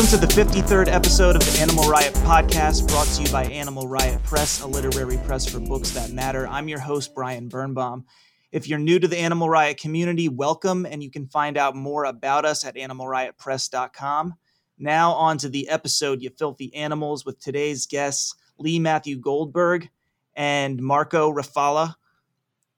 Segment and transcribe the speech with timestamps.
[0.00, 3.86] Welcome to the 53rd episode of the Animal Riot podcast, brought to you by Animal
[3.86, 6.46] Riot Press, a literary press for books that matter.
[6.46, 8.06] I'm your host, Brian Birnbaum.
[8.50, 12.04] If you're new to the Animal Riot community, welcome, and you can find out more
[12.04, 14.36] about us at animalriotpress.com.
[14.78, 19.90] Now, on to the episode, You Filthy Animals, with today's guests, Lee Matthew Goldberg
[20.34, 21.94] and Marco Rafala.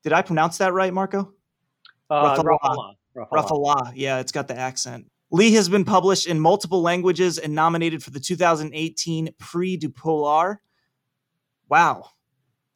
[0.02, 1.32] Did I pronounce that right, Marco?
[2.10, 2.44] Uh, Rafala.
[2.44, 2.94] Rafala.
[3.16, 3.28] Rafala.
[3.30, 3.92] Rafala.
[3.94, 5.11] Yeah, it's got the accent.
[5.32, 10.60] Lee has been published in multiple languages and nominated for the 2018 Prix du Polar.
[11.70, 12.10] Wow.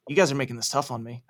[0.07, 1.23] You guys are making this tough on me.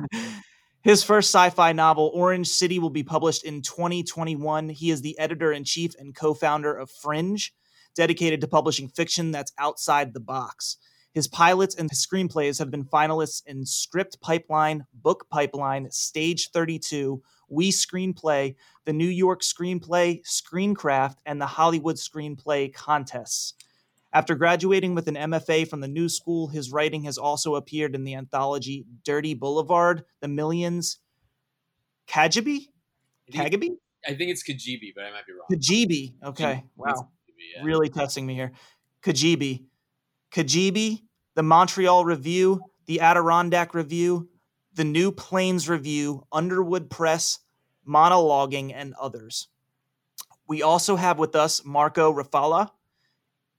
[0.82, 4.70] His first sci fi novel, Orange City, will be published in 2021.
[4.70, 7.54] He is the editor in chief and co founder of Fringe,
[7.94, 10.78] dedicated to publishing fiction that's outside the box.
[11.14, 17.70] His pilots and screenplays have been finalists in Script Pipeline, Book Pipeline, Stage 32, We
[17.70, 23.54] Screenplay, the New York Screenplay, Screencraft, and the Hollywood Screenplay contests.
[24.12, 28.02] After graduating with an MFA from the New School, his writing has also appeared in
[28.02, 30.98] the anthology Dirty Boulevard, The Millions,
[32.08, 32.68] Kajabi?
[33.28, 33.70] I think, Kagabi?
[34.06, 35.46] I think it's Cagibi, but I might be wrong.
[35.50, 36.14] Cagibi.
[36.24, 36.64] Okay.
[36.76, 36.92] Wow.
[36.92, 37.64] Cagibi, yeah.
[37.64, 38.52] Really testing me here.
[39.02, 39.66] Cagibi.
[40.34, 41.02] Cagibi,
[41.36, 44.28] the Montreal Review, the Adirondack Review,
[44.74, 47.38] the New Plains Review, Underwood Press,
[47.88, 49.48] Monologuing, and others.
[50.48, 52.70] We also have with us Marco Rafala,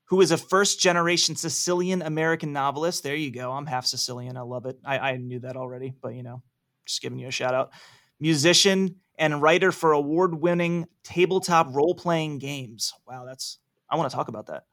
[0.05, 3.03] who is a first generation Sicilian American novelist.
[3.03, 3.51] There you go.
[3.51, 4.35] I'm half Sicilian.
[4.37, 4.77] I love it.
[4.83, 6.43] I, I knew that already, but you know,
[6.85, 7.71] just giving you a shout out.
[8.19, 12.93] Musician and writer for award winning tabletop role playing games.
[13.07, 13.59] Wow, that's,
[13.89, 14.65] I want to talk about that.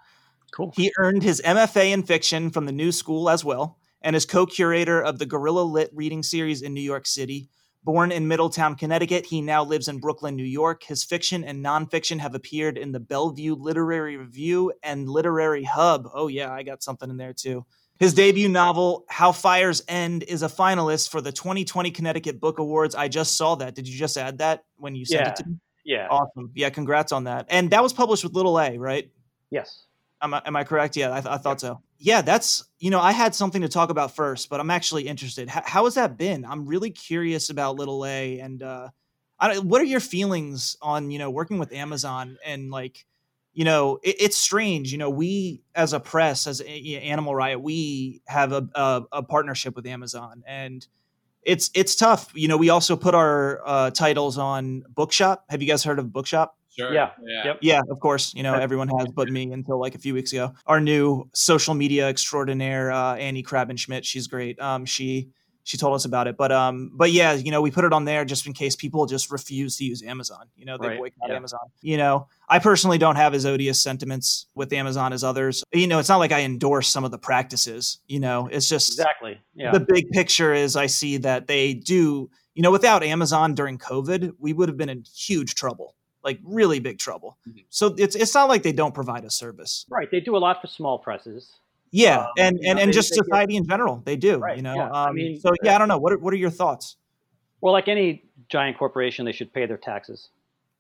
[0.53, 0.72] Cool.
[0.77, 4.47] He earned his MFA in fiction from the New School as well, and is co
[4.47, 7.48] curator of the Guerrilla Lit reading series in New York City.
[7.85, 10.85] Born in Middletown, Connecticut, he now lives in Brooklyn, New York.
[10.85, 16.08] His fiction and nonfiction have appeared in the Bellevue Literary Review and Literary Hub.
[16.14, 17.67] Oh, yeah, I got something in there too.
[17.98, 22.95] His debut novel, How Fires End, is a finalist for the 2020 Connecticut Book Awards.
[22.95, 23.74] I just saw that.
[23.74, 25.29] Did you just add that when you sent Yeah.
[25.30, 25.57] it to me?
[25.85, 26.07] Yeah.
[26.08, 26.51] Awesome.
[26.55, 27.46] Yeah, congrats on that.
[27.48, 29.11] And that was published with Little A, right?
[29.51, 29.86] Yes.
[30.22, 30.96] Am I, am I correct?
[30.96, 31.83] Yeah, I, th- I thought so.
[31.98, 35.48] Yeah, that's, you know, I had something to talk about first, but I'm actually interested.
[35.48, 36.44] H- how has that been?
[36.44, 38.88] I'm really curious about Little A and, uh,
[39.40, 43.05] I don't, what are your feelings on, you know, working with Amazon and like,
[43.52, 44.92] you know, it, it's strange.
[44.92, 49.22] You know, we as a press, as a, Animal Riot, we have a, a, a
[49.24, 50.86] partnership with Amazon and
[51.42, 52.30] it's, it's tough.
[52.34, 55.44] You know, we also put our uh, titles on Bookshop.
[55.48, 56.56] Have you guys heard of Bookshop?
[56.77, 56.92] Sure.
[56.92, 57.10] Yeah.
[57.22, 57.44] Yeah.
[57.44, 57.58] Yep.
[57.62, 58.33] Yeah, of course.
[58.34, 60.52] You know, everyone has, but me until like a few weeks ago.
[60.66, 64.05] Our new social media extraordinaire, uh, Annie Krabben Schmidt.
[64.06, 64.60] She's great.
[64.60, 65.30] Um, she
[65.64, 68.05] she told us about it, but um, but yeah, you know, we put it on
[68.05, 70.46] there just in case people just refuse to use Amazon.
[70.56, 71.36] You know, they Right, boycott yeah.
[71.36, 71.61] Amazon.
[71.82, 75.62] You know, I personally don't have as odious sentiments with Amazon as others.
[75.72, 78.00] You know, it's not like I endorse some of the practices.
[78.08, 79.40] You know, it's just Exactly.
[79.55, 79.70] Yeah.
[79.70, 84.32] the big picture is I see that they do, you know, without Amazon during COVID,
[84.38, 85.94] we would have been in huge trouble,
[86.24, 87.36] like really big trouble.
[87.48, 87.64] Mhm.
[87.70, 89.86] So it's it's not like they don't provide a service.
[89.90, 90.10] right.
[90.10, 91.52] They do a lot for small presses.
[91.90, 94.38] Yeah, Um, and and, know, and they- just they get- society in general, they do.
[94.38, 94.86] Right, You know, yeah.
[94.86, 95.98] um, I mean, so yeah, I don't know.
[95.98, 96.96] What are, what are your thoughts?
[97.61, 100.28] Well, like any giant corporation, they should pay their taxes.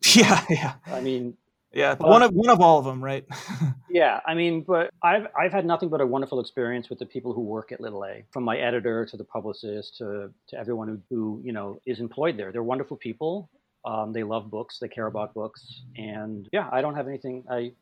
[0.16, 1.36] Yeah, yeah, I mean,
[1.72, 1.94] yeah.
[2.00, 3.24] Well- one of one of all of them, right?
[3.90, 4.20] yeah.
[4.26, 7.40] I mean, but I've I've had nothing but a wonderful experience with the people who
[7.42, 11.40] work at Little A, from my editor to the publicist to to everyone who, who
[11.44, 12.50] you know is employed there.
[12.52, 13.48] They're wonderful people.
[13.84, 14.78] Um, they love books.
[14.78, 15.82] They care about books.
[15.96, 17.44] And yeah, I don't have anything.
[17.50, 17.72] I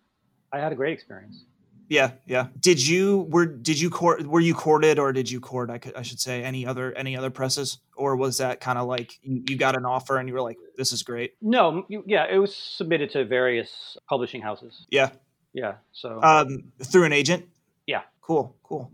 [0.52, 1.44] I had a great experience.
[1.88, 2.46] yeah, yeah.
[2.58, 5.70] Did you were did you court were you courted or did you court?
[5.70, 8.86] I could I should say any other any other presses or was that kind of
[8.88, 11.34] like you, you got an offer and you were like, this is great.
[11.42, 14.86] No, you- yeah, it was submitted to various publishing houses.
[14.90, 15.10] Yeah.
[15.52, 15.74] Yeah.
[15.92, 17.46] So um, through an agent.
[17.86, 18.02] Yeah.
[18.22, 18.92] Cool, cool.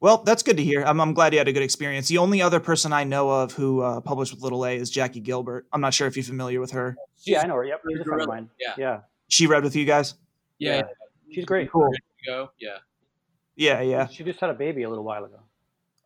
[0.00, 0.82] Well, that's good to hear.
[0.84, 2.08] I'm, I'm glad you had a good experience.
[2.08, 5.20] The only other person I know of who uh, published with Little A is Jackie
[5.20, 5.66] Gilbert.
[5.72, 6.96] I'm not sure if you're familiar with her.
[7.24, 7.64] yeah, I know her.
[7.64, 8.50] Yep, she's a friend of mine.
[8.60, 8.74] Yeah.
[8.76, 10.14] Yeah, She read with you guys.
[10.58, 10.76] Yeah.
[10.76, 10.82] Yeah.
[11.32, 11.70] she's great.
[11.72, 11.90] Cool.
[12.26, 12.50] Go.
[12.60, 12.76] Yeah.
[13.56, 14.06] Yeah, yeah.
[14.08, 15.40] She just had a baby a little while ago.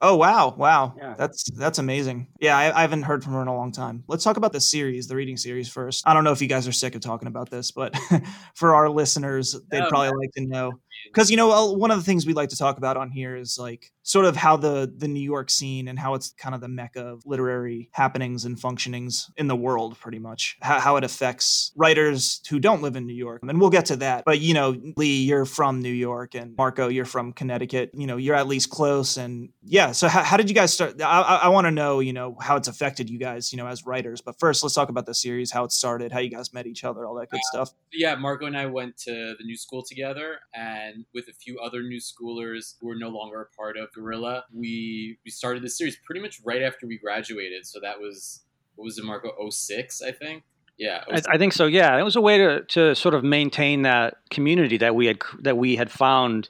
[0.02, 0.94] Oh wow, wow.
[0.96, 1.14] Yeah.
[1.19, 2.28] That's that's amazing.
[2.40, 4.02] Yeah, I, I haven't heard from her in a long time.
[4.08, 6.08] Let's talk about the series, the reading series first.
[6.08, 7.94] I don't know if you guys are sick of talking about this, but
[8.54, 10.72] for our listeners, they'd No, probably like to know
[11.06, 13.58] because you know one of the things we like to talk about on here is
[13.58, 16.69] like sort of how the the New York scene and how it's kind of the
[16.69, 20.56] mecca of literary happenings and functionings in the world, pretty much.
[20.62, 23.97] How, how it affects writers who don't live in New York, and we'll get to
[23.97, 24.25] that.
[24.25, 27.91] But you know, Lee, you're from New York, and Marco, you're from Connecticut.
[27.94, 29.93] You know, you're at least close, and yeah, yeah.
[29.93, 31.00] So how, how did you guys start?
[31.00, 33.67] I, I, I want to know, you know, how it's affected you guys, you know,
[33.67, 34.20] as writers.
[34.20, 36.85] But first, let's talk about the series, how it started, how you guys met each
[36.85, 37.70] other, all that good uh, stuff.
[37.93, 41.82] Yeah, Marco and I went to the new school together, and with a few other
[41.82, 45.96] new schoolers who were no longer a part of Guerrilla, we we started the series
[46.04, 47.66] pretty much right after we graduated.
[47.66, 48.42] So that was
[48.76, 49.32] what was it, Marco?
[49.50, 50.44] 06, I think.
[50.78, 51.66] Yeah, I, I, think so.
[51.66, 55.19] Yeah, it was a way to to sort of maintain that community that we had
[55.40, 56.48] that we had found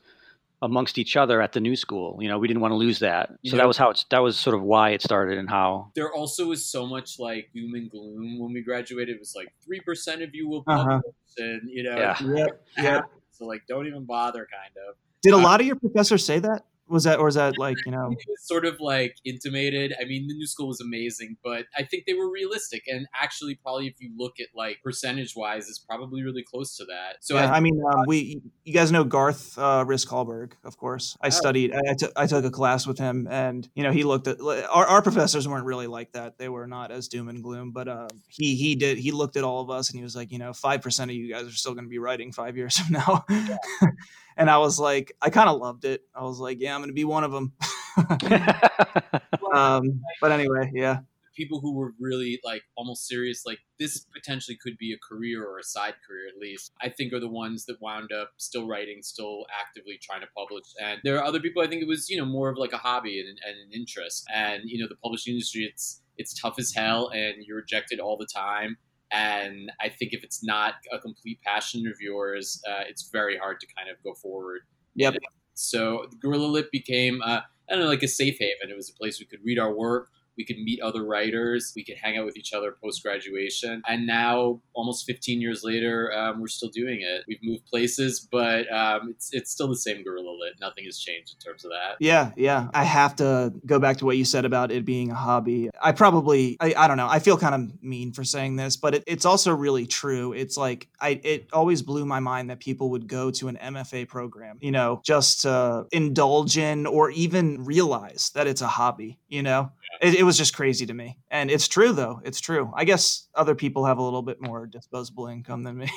[0.63, 2.19] amongst each other at the new school.
[2.21, 3.31] You know, we didn't want to lose that.
[3.45, 5.91] So that was how it's that was sort of why it started and how.
[5.95, 9.17] There also was so much like doom and gloom when we graduated.
[9.17, 11.45] It was like three percent of you will publish, uh-huh.
[11.45, 12.47] and you know, yeah,
[12.77, 13.01] yeah.
[13.41, 14.97] So like, don't even bother, kind of.
[15.23, 16.65] Did a uh, lot of your professors say that?
[16.91, 19.95] Was that or is that like you know It was sort of like intimated.
[20.01, 23.55] I mean the new school was amazing but i think they were realistic and actually
[23.55, 27.17] probably if you look at like percentage wise it's probably really close to that.
[27.21, 30.77] So yeah, I, I, mean um, we you guys know garth uh, risk hallberg of
[30.77, 31.17] course.
[31.21, 31.31] I oh.
[31.31, 34.27] studied I, I, t- I took a class with him and you know he looked
[34.27, 36.39] at our, our professors weren't really like that.
[36.39, 39.45] They were not as doom and gloom but uh, he he did he looked at
[39.45, 41.75] all of us and he was like you know 5% of you guys are still
[41.75, 43.25] going to be writing five years from now.
[43.29, 43.57] Yeah.
[44.37, 46.03] and I was like, I kind of loved it.
[46.15, 47.53] I was like, yeah, I'm going to be one of them.
[49.55, 51.01] um, but anyway, yeah.
[51.37, 55.59] People who were really like almost serious, like this potentially could be a career or
[55.59, 59.03] a side career at least, I think are the ones that wound up still writing,
[59.03, 60.67] still actively trying to publish.
[60.83, 62.79] And there are other people I think it was, you know, more of like a
[62.79, 64.27] hobby and, and an interest.
[64.35, 68.19] And, you know, the publishing industry, it's, it's tough as hell and you're rejected all
[68.19, 68.77] the time
[69.13, 73.61] and I think if it's not a complete passion of yours, uh, it's very hard
[73.61, 74.61] to kind of go forward.
[74.95, 75.17] Yep.
[75.55, 78.71] So Guerrilla Lit became, uh, I don't know, like a safe haven.
[78.71, 81.73] It was a place we could read our work, we could meet other writers.
[81.77, 83.83] We could hang out with each other post graduation.
[83.89, 87.25] And now, almost 15 years later, um, we're still doing it.
[87.29, 90.55] We've moved places, but um, it's it's still the same Guerrilla Lit.
[90.61, 91.97] Nothing has changed in terms of that.
[92.01, 92.69] Yeah, yeah.
[92.73, 95.71] I have to go back to what you said about it being a hobby.
[95.81, 97.09] I probably, I, I don't know.
[97.09, 100.33] I feel kind of mean for saying this, but it, it's also really true.
[100.33, 104.09] It's like I it always blew my mind that people would go to an MFA
[104.09, 109.19] program, you know, just to indulge in or even realize that it's a hobby.
[109.31, 109.71] You know,
[110.03, 111.17] it, it was just crazy to me.
[111.31, 112.21] And it's true though.
[112.25, 112.73] It's true.
[112.75, 115.91] I guess other people have a little bit more disposable income than me.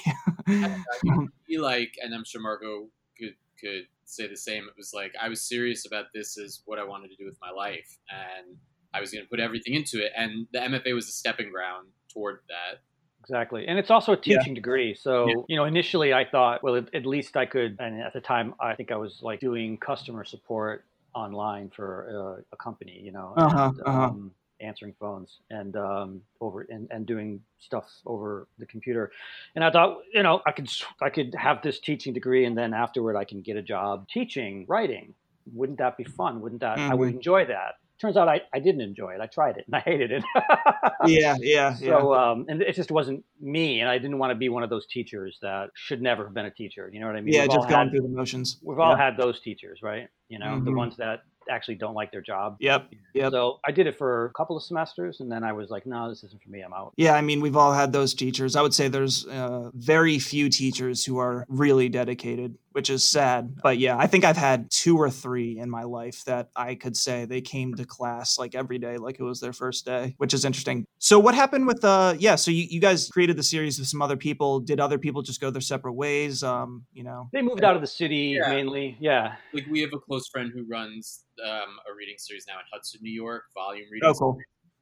[1.47, 4.65] He like, and I'm sure Marco could could say the same.
[4.65, 7.37] It was like I was serious about this as what I wanted to do with
[7.41, 8.55] my life, and
[8.93, 10.11] I was going to put everything into it.
[10.15, 12.81] And the MFA was a stepping ground toward that.
[13.21, 13.65] Exactly.
[13.67, 14.55] And it's also a teaching yeah.
[14.55, 14.93] degree.
[14.93, 15.35] So, yeah.
[15.47, 18.53] you know, initially I thought, well, at, at, least I could, and at the time,
[18.59, 20.83] I think I was like doing customer support
[21.15, 24.03] online for uh, a company, you know, uh-huh, and, uh-huh.
[24.03, 24.31] Um,
[24.61, 29.11] answering phones and um, over and, and doing stuff over the computer.
[29.55, 30.69] And I thought, you know, I could
[31.01, 34.65] I could have this teaching degree, and then afterward, I can get a job teaching
[34.67, 35.13] writing.
[35.53, 36.39] Wouldn't that be fun?
[36.41, 36.91] Wouldn't that mm-hmm.
[36.91, 37.17] I would mm-hmm.
[37.17, 37.75] enjoy that?
[37.99, 39.21] Turns out I, I didn't enjoy it.
[39.21, 40.23] I tried it and I hated it.
[41.05, 41.75] yeah, yeah.
[41.75, 42.31] So, yeah.
[42.31, 44.85] um, and it just wasn't me, and I didn't want to be one of those
[44.87, 46.89] teachers that should never have been a teacher.
[46.91, 47.33] You know what I mean?
[47.33, 48.57] Yeah, we've just going through the motions.
[48.61, 50.07] We've all had those teachers, right?
[50.29, 50.65] You know, mm-hmm.
[50.65, 52.57] the ones that actually don't like their job.
[52.59, 52.89] Yep.
[53.13, 53.31] Yep.
[53.31, 56.09] So I did it for a couple of semesters and then I was like, no,
[56.09, 56.61] this isn't for me.
[56.61, 56.93] I'm out.
[56.97, 57.13] Yeah.
[57.13, 58.55] I mean, we've all had those teachers.
[58.55, 63.55] I would say there's uh, very few teachers who are really dedicated, which is sad.
[63.63, 66.97] But yeah, I think I've had two or three in my life that I could
[66.97, 70.33] say they came to class like every day, like it was their first day, which
[70.33, 70.85] is interesting.
[70.99, 74.01] So what happened with, uh, yeah, so you, you guys created the series with some
[74.01, 74.59] other people.
[74.59, 76.43] Did other people just go their separate ways?
[76.43, 78.49] Um, you know, they moved out of the city yeah.
[78.49, 78.97] mainly.
[78.99, 79.35] Yeah.
[79.53, 82.99] Like we have a close friend who runs um, a reading series now in Hudson,
[83.03, 84.09] New York, volume reading.
[84.09, 84.37] Oh, cool.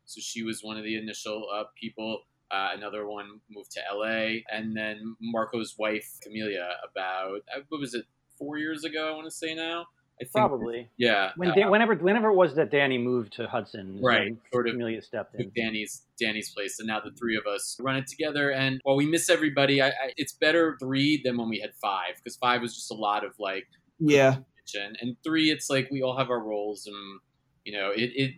[0.05, 2.21] So she was one of the initial uh, people.
[2.51, 6.67] Uh, another one moved to LA, and then Marco's wife Camelia.
[6.89, 8.05] About uh, what was it?
[8.37, 9.85] Four years ago, I want to say now.
[10.19, 10.89] I think, Probably.
[10.97, 11.31] Yeah.
[11.35, 14.35] When uh, whenever whenever it was that Danny moved to Hudson, right?
[14.51, 15.51] Sort of Camelia stepped in.
[15.55, 18.51] Danny's Danny's place, and now the three of us run it together.
[18.51, 22.15] And while we miss everybody, I, I, it's better three than when we had five
[22.17, 23.67] because five was just a lot of like
[23.99, 24.95] yeah kitchen.
[25.01, 27.19] And three, it's like we all have our roles and
[27.63, 28.31] you know it, it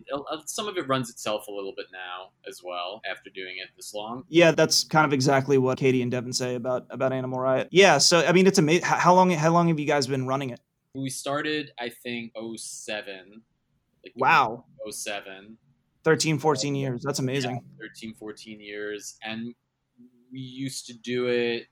[0.46, 3.94] some of it runs itself a little bit now as well after doing it this
[3.94, 4.24] long.
[4.28, 7.68] Yeah that's kind of exactly what katie and devin say about about animal riot.
[7.70, 10.50] Yeah so i mean it's amazing how long how long have you guys been running
[10.50, 10.60] it?
[10.94, 13.42] We started i think 07
[14.04, 14.64] like wow.
[14.90, 15.56] 07
[16.04, 17.02] 13 14 years.
[17.02, 17.62] That's amazing.
[17.80, 19.16] Yeah, 13 14 years.
[19.24, 19.54] And
[20.30, 21.66] we used to do it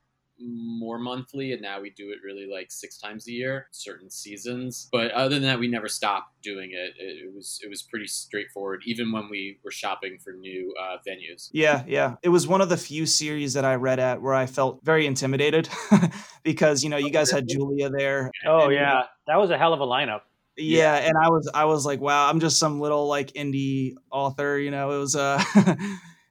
[0.45, 4.89] more monthly, and now we do it really like six times a year, certain seasons.
[4.93, 6.95] But other than that, we never stopped doing it.
[6.99, 10.97] It, it was it was pretty straightforward, even when we were shopping for new uh,
[11.07, 11.49] venues.
[11.53, 12.17] Yeah, yeah.
[12.23, 15.07] It was one of the few series that I read at where I felt very
[15.07, 15.69] intimidated
[16.43, 18.31] because you know you guys had Julia there.
[18.47, 20.23] Oh yeah, that was a hell of a lineup.
[20.57, 24.59] yeah, and I was I was like, wow, I'm just some little like indie author,
[24.59, 24.93] you know.
[24.93, 25.43] It was uh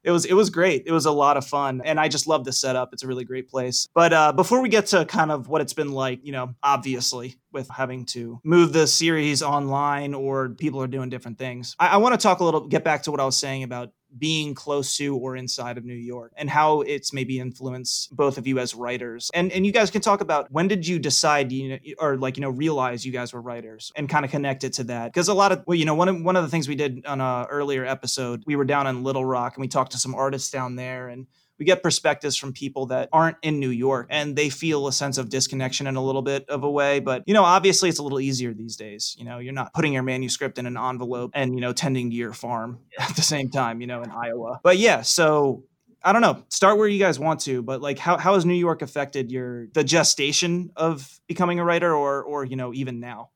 [0.03, 0.83] it was it was great.
[0.85, 2.93] It was a lot of fun, and I just love the setup.
[2.93, 3.87] It's a really great place.
[3.93, 7.35] But uh, before we get to kind of what it's been like, you know, obviously
[7.51, 11.97] with having to move the series online or people are doing different things, I, I
[11.97, 14.97] want to talk a little, get back to what I was saying about being close
[14.97, 18.75] to or inside of New York and how it's maybe influenced both of you as
[18.75, 19.29] writers.
[19.33, 22.37] And and you guys can talk about when did you decide you know or like
[22.37, 25.27] you know realize you guys were writers and kind of connect it to that because
[25.27, 27.21] a lot of well you know one of one of the things we did on
[27.21, 30.51] a earlier episode we were down in Little Rock and we talked to some artists
[30.51, 31.27] down there and
[31.61, 35.19] we get perspectives from people that aren't in New York and they feel a sense
[35.19, 36.99] of disconnection in a little bit of a way.
[36.99, 39.15] But, you know, obviously it's a little easier these days.
[39.19, 42.15] You know, you're not putting your manuscript in an envelope and, you know, tending to
[42.15, 44.59] your farm at the same time, you know, in Iowa.
[44.63, 45.65] But yeah, so
[46.03, 46.43] I don't know.
[46.49, 49.67] Start where you guys want to, but like, how, how has New York affected your
[49.67, 53.29] the gestation of becoming a writer, or or you know even now?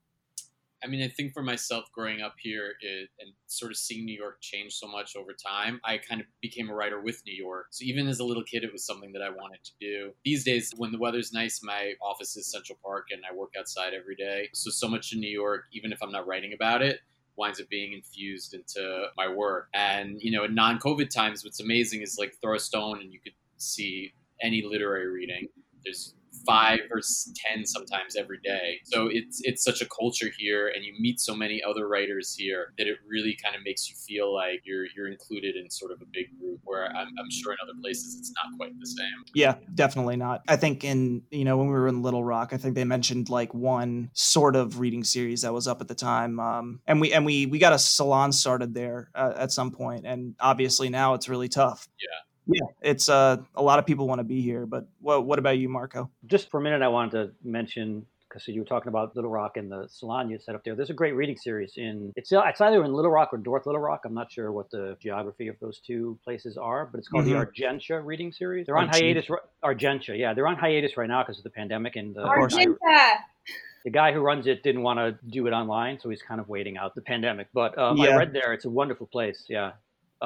[0.86, 4.16] I mean, I think for myself, growing up here it, and sort of seeing New
[4.16, 7.66] York change so much over time, I kind of became a writer with New York.
[7.70, 10.12] So even as a little kid, it was something that I wanted to do.
[10.24, 13.94] These days, when the weather's nice, my office is Central Park, and I work outside
[13.94, 14.48] every day.
[14.54, 17.00] So so much in New York, even if I'm not writing about it,
[17.36, 19.68] winds up being infused into my work.
[19.74, 23.18] And you know, in non-COVID times, what's amazing is like throw a stone and you
[23.20, 25.48] could see any literary reading.
[25.84, 26.14] There's
[26.46, 27.00] five or
[27.34, 28.80] ten sometimes every day.
[28.84, 32.72] So it's it's such a culture here, and you meet so many other writers here
[32.78, 36.00] that it really kind of makes you feel like you're you're included in sort of
[36.02, 36.60] a big group.
[36.64, 39.24] Where I'm, I'm sure in other places it's not quite the same.
[39.34, 40.42] Yeah, definitely not.
[40.48, 43.28] I think in you know when we were in Little Rock, I think they mentioned
[43.28, 47.12] like one sort of reading series that was up at the time, um, and we
[47.12, 51.14] and we we got a salon started there uh, at some point, and obviously now
[51.14, 51.88] it's really tough.
[52.00, 52.25] Yeah.
[52.46, 55.58] Yeah, it's uh, a lot of people want to be here, but what what about
[55.58, 56.10] you, Marco?
[56.26, 59.56] Just for a minute, I wanted to mention because you were talking about Little Rock
[59.56, 60.74] and the salon you set up there.
[60.74, 63.80] There's a great reading series in it's it's either in Little Rock or North Little
[63.80, 64.02] Rock.
[64.04, 67.30] I'm not sure what the geography of those two places are, but it's called Mhm.
[67.30, 68.66] the Argenta reading series.
[68.66, 69.04] They're on Argenta.
[69.06, 69.30] hiatus.
[69.30, 72.54] ri- Argenta, yeah, they're on hiatus right now because of the pandemic and the, course.
[72.54, 72.78] Argenta.
[73.84, 76.48] the guy who runs it didn't want to do it online, so he's kind of
[76.48, 77.46] waiting out the pandemic.
[77.54, 79.44] But um, I read there; it's a wonderful place.
[79.48, 79.72] Yeah.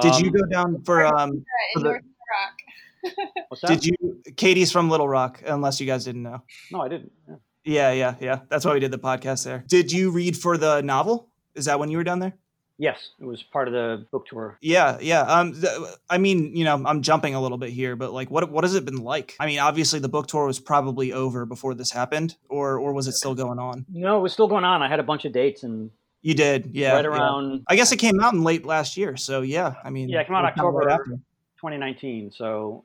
[0.00, 1.44] Did you Um, go down for um?
[1.74, 3.62] For the- Rock.
[3.66, 3.94] Did you?
[4.36, 6.42] Katie's from Little Rock, unless you guys didn't know.
[6.70, 7.12] No, I didn't.
[7.28, 7.36] Yeah.
[7.64, 8.38] Yeah, yeah, yeah.
[8.48, 9.64] That's why we did the podcast there.
[9.68, 11.28] Did you read for the novel?
[11.54, 12.34] Is that when you were down there?
[12.78, 14.56] Yes, it was part of the book tour.
[14.62, 15.20] Yeah, yeah.
[15.22, 15.70] Um, th-
[16.08, 18.74] I mean, you know, I'm jumping a little bit here, but like, what what has
[18.74, 19.36] it been like?
[19.38, 23.06] I mean, obviously the book tour was probably over before this happened, or or was
[23.06, 23.84] it still going on?
[23.92, 24.82] No, it was still going on.
[24.82, 25.90] I had a bunch of dates and
[26.22, 26.92] You did, yeah.
[26.92, 27.10] right yeah.
[27.10, 29.74] around I guess it came out in late last year, so yeah.
[29.84, 31.20] I mean, Yeah, it came out was right October.
[31.56, 32.32] 2019.
[32.32, 32.84] So,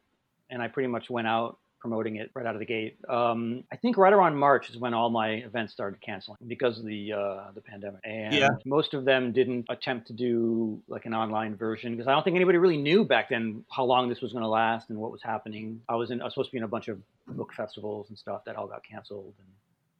[0.50, 2.98] and I pretty much went out promoting it right out of the gate.
[3.08, 6.86] Um, I think right around March is when all my events started canceling because of
[6.86, 8.50] the uh, the pandemic, and Yeah.
[8.65, 12.36] most of them didn't attempt to do like an online version because I don't think
[12.38, 15.22] anybody really knew back then how long this was going to last and what was
[15.22, 15.80] happening.
[15.88, 18.18] I was in, I was supposed to be in a bunch of book festivals and
[18.18, 19.48] stuff that all got canceled, and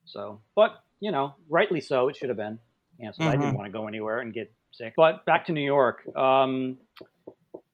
[0.06, 2.58] so, but you know, rightly so, it should have been
[3.00, 3.28] canceled.
[3.28, 3.56] I didn't Mhm.
[3.58, 4.94] want to go anywhere and get sick.
[4.96, 6.04] But back to New York.
[6.16, 6.78] Um,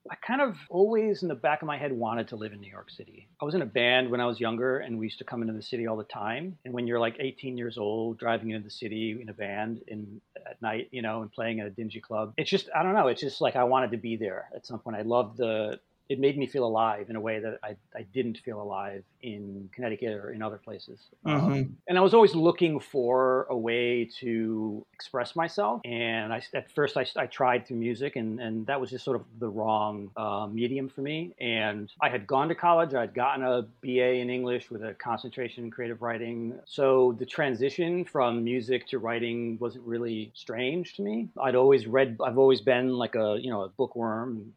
[0.10, 2.70] I kind of always in the back of my head wanted to live in New
[2.70, 3.30] York City.
[3.42, 5.54] I was in a band when I was younger and we used to come into
[5.54, 6.58] the city all the time.
[6.66, 10.20] And when you're like 18 years old, driving into the city in a band in
[10.46, 13.08] at night, you know, and playing at a dingy club, it's just I don't know,
[13.08, 14.98] it's just like I wanted to be there at some point.
[14.98, 15.80] I loved the
[16.12, 19.70] it made me feel alive in a way that I, I didn't feel alive in
[19.74, 21.00] Connecticut or in other places.
[21.26, 21.76] Um, Mhm.
[21.88, 25.82] and I was always looking for a way to express myself.
[25.86, 29.16] And I, at first, I, I tried through music, and, and that was just sort
[29.20, 31.34] of the wrong uh, medium for me.
[31.40, 35.64] And I had gone to college, I'd gotten a BA in English with a concentration
[35.66, 36.60] in creative writing.
[36.66, 41.30] So the transition from music to writing wasn't really strange to me.
[41.42, 44.54] I'd always read, I've always been like a, you know, a bookworm.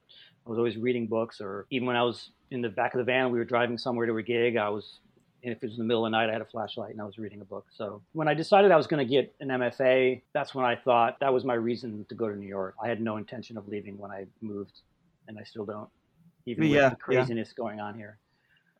[0.47, 3.05] I was always reading books, or even when I was in the back of the
[3.05, 4.99] van, we were driving somewhere to a gig, I was
[5.43, 7.01] and if it was in the middle of the night, I had a flashlight and
[7.03, 7.67] I was reading a book.
[7.71, 11.21] So when I decided I was going to get an MFA, that's when I thought
[11.21, 12.75] that was my reason to go to New York.
[12.83, 14.81] I had no intention of leaving when I moved,
[15.29, 15.91] and I still don't,
[16.47, 18.19] even Yeah, with the craziness going on here.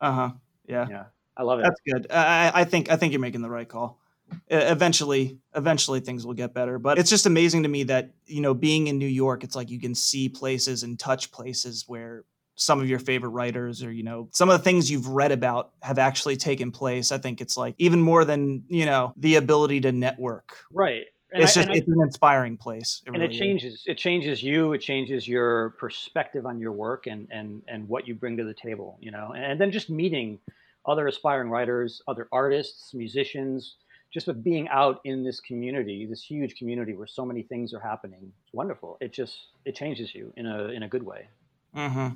[0.01, 0.31] Uh huh.
[0.67, 0.87] Yeah.
[0.89, 1.05] Yeah,
[1.37, 1.65] I love it.
[1.65, 2.07] That's good.
[2.11, 3.99] I- I think I think you're making the right call.
[4.49, 6.79] Eventually, eventually things will get better.
[6.79, 9.71] But it's just amazing to me that you know, being in New York, it's like
[9.71, 12.25] you can see places and touch places where
[12.57, 15.73] some of your favorite writers or you know some of the things you've read about
[15.83, 17.11] have actually taken place.
[17.11, 20.57] I think it's like even more than you know the ability to network.
[20.73, 21.05] right.
[21.33, 23.03] And it's I- just and I- it's an inspiring place.
[23.07, 23.39] and it really is.
[23.41, 28.07] changes it changes you it changes your perspective on your work and and and what
[28.07, 30.39] you bring to the table you know and then just meeting
[30.87, 33.77] other aspiring writers other artists musicians
[34.15, 37.81] just with being out in this community, this huge community where so many things are
[37.81, 38.97] happening, it's wonderful.
[39.01, 41.29] It just it changes you in a in a good way.
[41.77, 42.15] Mm-hmm.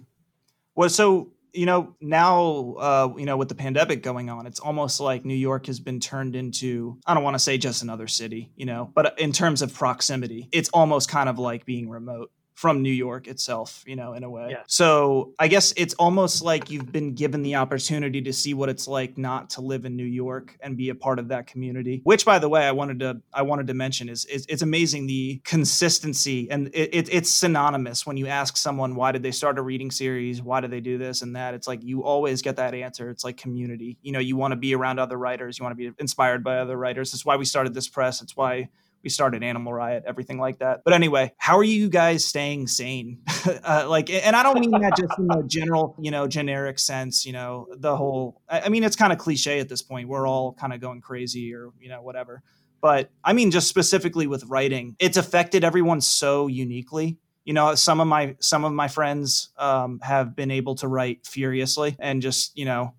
[0.77, 5.01] Well, so you know now uh, you know with the pandemic going on, it's almost
[5.01, 8.53] like New York has been turned into I don't want to say just another city,
[8.55, 12.83] you know, but in terms of proximity, it's almost kind of like being remote from
[12.83, 14.49] New York itself, you know, in a way.
[14.51, 14.65] Yeah.
[14.67, 18.89] So I guess it's almost like you've been given the opportunity to see what it's
[18.89, 22.01] like not to live in New York and be a part of that community.
[22.03, 25.07] Which, by the way, I wanted to I wanted to mention is, is it's amazing
[25.07, 29.57] the consistency and it, it, it's synonymous when you ask someone why did they start
[29.61, 31.55] a reading series, why do they do this and that.
[31.55, 33.09] It's like you always get that answer.
[33.09, 33.99] It's like community.
[34.03, 36.59] You know, you want to be around other writers, you want to be inspired by
[36.59, 37.13] other writers.
[37.13, 38.21] That's why we started this press.
[38.21, 38.69] It's why
[39.03, 40.83] we started Animal Riot, everything like that.
[40.85, 43.23] But anyway, how are you guys staying sane?
[43.65, 47.25] uh, like, and I don't mean that just in the general, you know, generic sense.
[47.25, 48.41] You know, the whole.
[48.49, 50.09] I mean, it's kind of cliche at this point.
[50.09, 52.43] We're all kind of going crazy, or you know, whatever.
[52.81, 57.99] But I mean, just specifically with writing, it's affected everyone so uniquely you know some
[57.99, 62.57] of my some of my friends um, have been able to write furiously and just
[62.59, 62.93] you know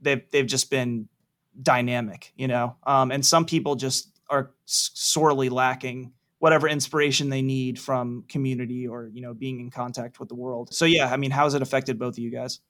[0.00, 1.08] they've they've just been
[1.62, 7.78] dynamic you know um, and some people just are sorely lacking whatever inspiration they need
[7.78, 11.30] from community or you know being in contact with the world so yeah i mean
[11.30, 12.60] how's it affected both of you guys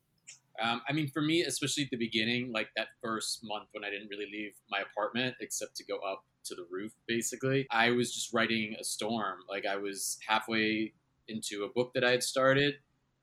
[0.61, 3.91] um, I mean, for me, especially at the beginning, like that first month when I
[3.91, 8.13] didn't really leave my apartment except to go up to the roof, basically, I was
[8.13, 9.39] just writing a storm.
[9.49, 10.95] Like I was halfway
[11.29, 12.75] into a book that I had started,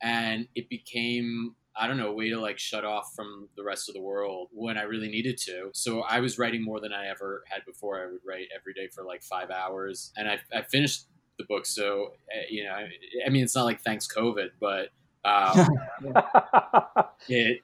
[0.01, 3.96] and it became I don't know, way to like shut off from the rest of
[3.96, 5.72] the world when I really needed to.
[5.74, 8.01] So I was writing more than I ever had before.
[8.01, 11.65] I would write every day for like five hours, and I, I finished the book.
[11.65, 12.88] So uh, you know, I,
[13.25, 14.89] I, mean, it's not like thanks COVID, but
[15.25, 15.67] um,
[17.27, 17.62] it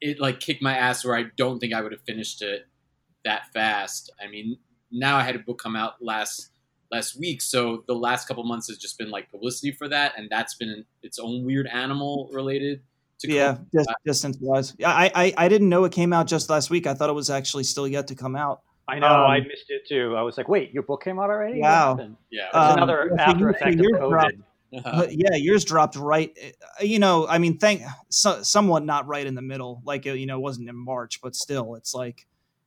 [0.00, 2.66] it like kicked my ass where I don't think I would have finished it
[3.24, 4.10] that fast.
[4.22, 4.58] I mean,
[4.90, 6.50] now I had a book come out last
[6.90, 7.42] last week.
[7.42, 10.84] So the last couple months has just been like publicity for that, and that's been
[11.02, 12.82] its own weird animal related.
[13.24, 14.74] Yeah, just, distance wise.
[14.78, 16.86] Yeah, I, I I didn't know it came out just last week.
[16.86, 18.62] I thought it was actually still yet to come out.
[18.88, 19.08] I know.
[19.08, 20.14] Um, I missed it too.
[20.16, 21.60] I was like, wait, your book came out already?
[21.60, 21.98] Wow.
[22.30, 22.48] Yeah.
[22.52, 24.08] Um, another after effect of COVID.
[24.08, 24.34] Dropped,
[24.84, 26.36] uh, yeah, yours dropped right.
[26.40, 29.82] Uh, you know, I mean, thank so, somewhat not right in the middle.
[29.84, 32.26] Like you know, it wasn't in March, but still, it's like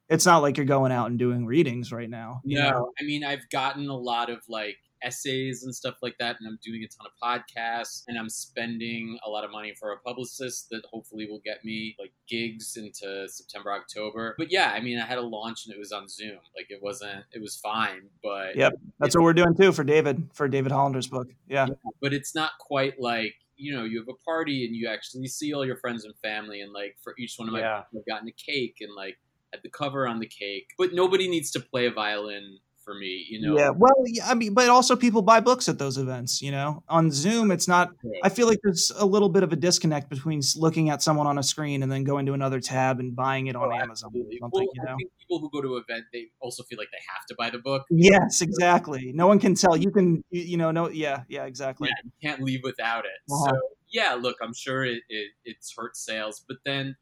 [0.09, 2.41] it's not like you're going out and doing readings right now.
[2.43, 2.91] no, know?
[2.99, 6.59] I mean I've gotten a lot of like essays and stuff like that, and I'm
[6.63, 10.69] doing a ton of podcasts, and I'm spending a lot of money for a publicist
[10.69, 14.35] that hopefully will get me like gigs into September, October.
[14.37, 16.37] But yeah, I mean I had a launch and it was on Zoom.
[16.55, 20.29] Like it wasn't, it was fine, but yep, that's what we're doing too for David
[20.33, 21.27] for David Hollander's book.
[21.47, 24.87] Yeah, yeah but it's not quite like you know you have a party and you
[24.87, 27.83] actually see all your friends and family and like for each one of my yeah.
[27.95, 29.17] I've gotten a cake and like
[29.53, 30.69] at the cover on the cake.
[30.77, 33.55] But nobody needs to play a violin for me, you know.
[33.55, 33.93] Yeah, well,
[34.25, 36.83] I mean, but also people buy books at those events, you know.
[36.89, 37.91] On Zoom, it's not.
[38.23, 41.37] I feel like there's a little bit of a disconnect between looking at someone on
[41.37, 44.09] a screen and then going to another tab and buying it on oh, Amazon.
[44.13, 44.97] Well, you know?
[45.19, 47.59] people who go to an event, they also feel like they have to buy the
[47.59, 47.85] book.
[47.91, 49.11] Yes, exactly.
[49.13, 49.77] No one can tell.
[49.77, 51.89] You can, you know, no, yeah, yeah, exactly.
[51.89, 53.31] Yeah, you can't leave without it.
[53.31, 53.51] Uh-huh.
[53.51, 53.59] So
[53.91, 56.95] yeah, look, I'm sure it, it it's hurt sales, but then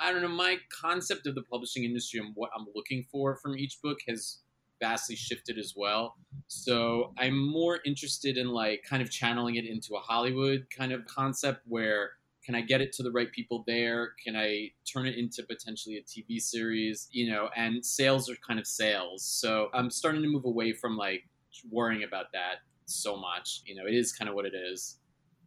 [0.00, 3.56] I don't know, my concept of the publishing industry and what I'm looking for from
[3.56, 4.38] each book has
[4.80, 6.16] vastly shifted as well.
[6.46, 11.04] So I'm more interested in like kind of channeling it into a Hollywood kind of
[11.06, 12.12] concept where
[12.48, 14.12] can I get it to the right people there?
[14.24, 17.08] Can I turn it into potentially a TV series?
[17.10, 19.22] You know, and sales are kind of sales.
[19.22, 21.24] So I'm starting to move away from like
[21.70, 23.60] worrying about that so much.
[23.66, 24.98] You know, it is kind of what it is.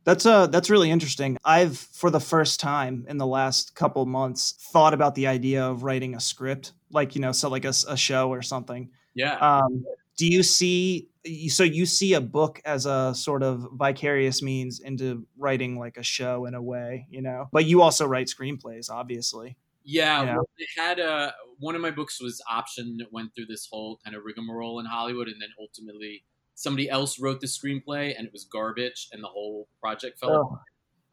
[0.04, 1.38] That's uh that's really interesting.
[1.44, 5.84] I've for the first time in the last couple months thought about the idea of
[5.84, 8.91] writing a script, like you know, so like a, a show or something.
[9.13, 9.36] Yeah.
[9.38, 9.86] Um,
[10.17, 11.08] do you see
[11.50, 16.04] so you see a book as a sort of vicarious means into writing like a
[16.04, 17.47] show in a way, you know?
[17.52, 19.56] But you also write screenplays, obviously.
[19.84, 23.02] Yeah, well, they had a uh, one of my books was optioned.
[23.02, 26.24] It went through this whole kind of rigmarole in Hollywood, and then ultimately
[26.56, 30.41] somebody else wrote the screenplay and it was garbage and the whole project fell oh.
[30.41, 30.62] apart.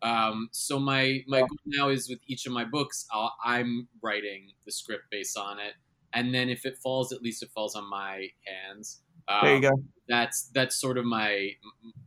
[0.01, 4.53] Um, so my my goal now is with each of my books, i am writing
[4.65, 5.75] the script based on it,
[6.15, 9.01] and then if it falls, at least it falls on my hands.
[9.29, 9.83] Um, there you go.
[10.09, 11.51] That's that's sort of my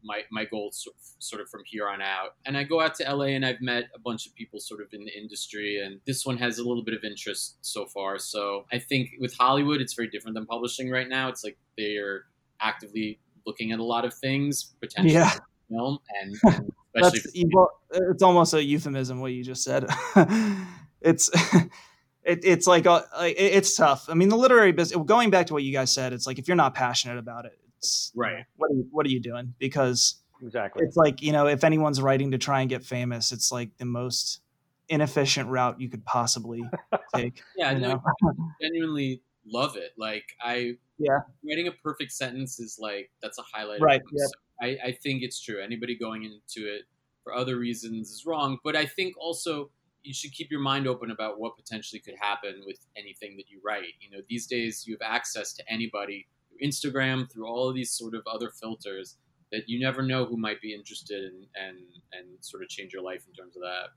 [0.04, 0.72] my my goal,
[1.20, 2.36] sort of from here on out.
[2.46, 4.88] And I go out to LA, and I've met a bunch of people, sort of
[4.92, 8.18] in the industry, and this one has a little bit of interest so far.
[8.18, 11.30] So I think with Hollywood, it's very different than publishing right now.
[11.30, 12.24] It's like they're
[12.60, 15.32] actively looking at a lot of things potentially yeah.
[15.70, 17.46] film and, and especially
[17.92, 19.86] it's almost a euphemism what you just said
[21.02, 21.30] it's
[22.24, 24.06] it, it's like uh, it, it's tough.
[24.10, 25.02] I mean, the literary business.
[25.06, 27.58] Going back to what you guys said, it's like if you're not passionate about it,
[27.78, 28.46] it's Right.
[28.58, 29.54] What are you, what are you doing?
[29.60, 30.84] Because Exactly.
[30.86, 33.86] it's like you know, if anyone's writing to try and get famous, it's like the
[33.86, 34.42] most
[34.90, 36.64] inefficient route you could possibly
[37.16, 37.42] take.
[37.56, 38.02] Yeah, no.
[38.06, 38.32] I
[38.62, 39.92] genuinely love it.
[39.98, 41.20] Like I, Yeah.
[41.48, 43.82] writing a perfect sentence is like that's a highlight.
[43.82, 44.26] Right, Of yeah.
[44.26, 44.32] so
[44.62, 45.60] I, I think it's true.
[45.62, 46.84] Anybody going into it
[47.24, 48.58] for other reasons is wrong.
[48.64, 49.72] But I think also
[50.04, 53.60] you should keep your mind open about what potentially could happen with anything that you
[53.64, 53.94] write.
[54.00, 57.92] You know, these days you have access to anybody through Instagram, through all of these
[57.92, 59.18] sort of other filters
[59.52, 61.78] that you never know who might be interested in and
[62.14, 63.90] and sort of change your life in terms of that.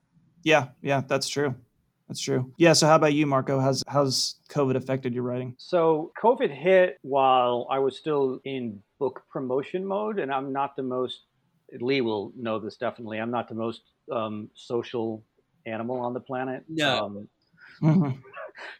[0.43, 1.55] Yeah, yeah, that's true.
[2.09, 2.53] That's true.
[2.59, 2.75] Yeah.
[2.75, 3.59] So, how about you, Marco?
[3.59, 5.55] How's how's COVID affected your writing?
[5.59, 10.83] So COVID hit while I was still in book promotion mode, and I'm not the
[10.83, 11.23] most.
[11.81, 13.19] Lee will know this definitely.
[13.19, 13.81] I'm not the most
[14.13, 15.25] um, social
[15.67, 16.65] animal on the planet.
[16.69, 17.05] No.
[17.07, 17.29] Um,
[17.81, 18.23] Mhm.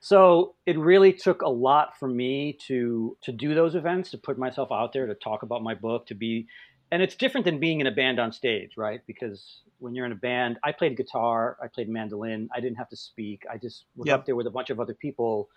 [0.01, 4.39] so it really took a lot for me to to do those events, to put
[4.39, 6.47] myself out there, to talk about my book, to be.
[6.93, 9.01] And it's different than being in a band on stage, right?
[9.07, 12.89] Because when you're in a band, I played guitar, I played mandolin, I didn't have
[12.91, 13.45] to speak.
[13.51, 14.21] I just was Yep.
[14.21, 15.49] up there with a bunch of other people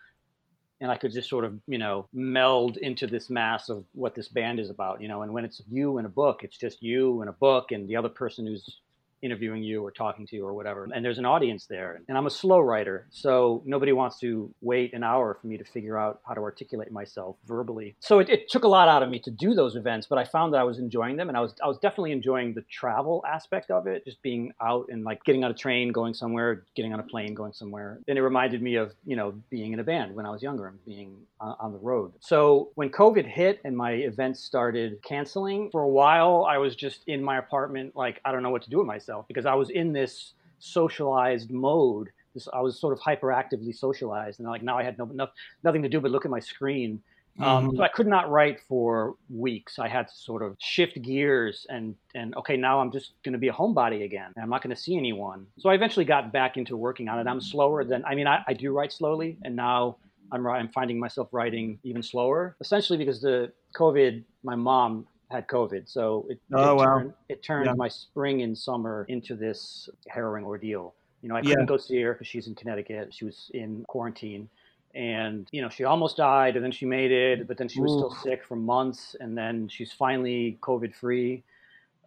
[0.80, 4.28] and I could just sort of, you know, meld into this mass of what this
[4.28, 5.24] band is about, you know.
[5.24, 7.96] And when it's you and a book, it's just you and a book and the
[7.96, 8.80] other person who's
[9.22, 10.88] interviewing you or talking to you or whatever.
[10.94, 12.02] And there's an audience there.
[12.08, 15.64] And I'm a slow writer, so nobody wants to wait an hour for me to
[15.64, 17.96] figure out how to articulate myself verbally.
[18.00, 20.26] So it, it took a lot out of me to do those events, but I
[20.26, 23.24] found that I was enjoying them and I was I was definitely enjoying the travel
[23.28, 26.94] aspect of it, just being out and like getting on a train, going somewhere, getting
[26.94, 28.00] on a plane, going somewhere.
[28.08, 30.68] And it reminded me of, you know, being in a band when I was younger
[30.68, 32.14] and being on, on the road.
[32.20, 37.04] So when COVID hit and my events started canceling, for a while I was just
[37.08, 39.70] in my apartment like I don't know what to do with myself because I was
[39.70, 42.10] in this socialized mode.
[42.34, 45.28] This, I was sort of hyperactively socialized, and like now I had no, no,
[45.64, 47.02] nothing to do but look at my screen.
[47.40, 47.78] Um, Mhm.
[47.78, 49.78] so I could not write for weeks.
[49.78, 53.38] I had to sort of shift gears and and okay, now I'm just going to
[53.40, 54.32] be a homebody again.
[54.36, 55.46] and I'm not going to see anyone.
[55.60, 57.28] So I eventually got back into working on it.
[57.28, 59.98] I'm slower than I mean I, I do write slowly, and now
[60.32, 62.56] I'm I'm finding myself writing even slower.
[62.60, 66.86] Essentially because the COVID, my mom had COVID, so it, Oh, it wow.
[67.00, 67.74] turned it turned Yeah.
[67.76, 70.96] my spring and summer into this harrowing ordeal.
[71.22, 71.50] You know, I Yeah.
[71.52, 73.14] couldn't go see her because she's in Connecticut.
[73.14, 74.50] She was in quarantine
[74.96, 77.92] and you know she almost died and then she made it but then she was
[77.92, 81.44] still sick for months and then she's finally covid free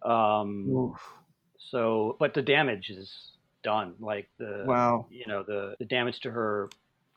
[0.03, 0.65] um,
[1.59, 5.05] so but the damage is done like the Wow.
[5.11, 6.69] you know the, the damage to her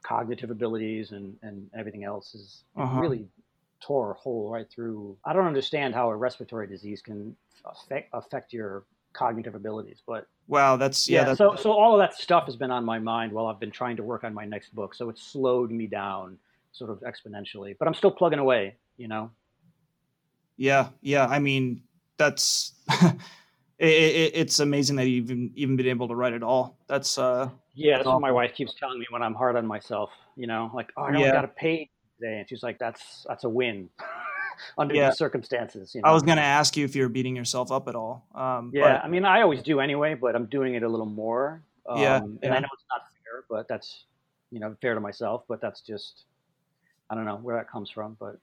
[0.02, 3.00] cognitive abilities and and everything else is Uh-huh.
[3.00, 3.26] really
[3.84, 8.52] tore a hole right through i don't understand how a respiratory disease can affect affect
[8.52, 10.76] your cognitive abilities but Wow.
[10.76, 11.20] That's yeah.
[11.20, 13.60] yeah, that's, so so all of that stuff has been on my mind while I've
[13.60, 14.94] been trying to work on my next book.
[14.94, 16.38] So it slowed me down
[16.72, 19.30] sort of exponentially, but I'm still plugging away, you know.
[20.56, 20.88] yeah.
[21.00, 21.26] Yeah.
[21.26, 21.82] I mean,
[22.16, 22.72] that's
[23.78, 26.76] it, it, it's amazing that you even even been able to write it all.
[26.86, 27.48] That's uh.
[27.74, 30.70] Yeah, that's what my wife keeps telling me when I'm hard on myself, you know,
[30.74, 31.32] like, "Oh, I only Yeah.
[31.32, 31.90] got a pay
[32.24, 33.88] today." And she's like, "That's that's a win."
[34.78, 35.10] Under Yeah.
[35.10, 36.08] these circumstances, you know.
[36.08, 38.24] I was gonna ask you if you were beating yourself up at all.
[38.34, 41.06] Um, Yeah, but- I mean, I always do anyway, but I'm doing it a little
[41.06, 41.60] more.
[41.86, 42.54] Um, Yeah, And yeah.
[42.54, 44.04] I know it's not fair, but that's,
[44.52, 46.24] you know, fair to myself, but that's just,
[47.10, 48.38] I don't know where that comes from, but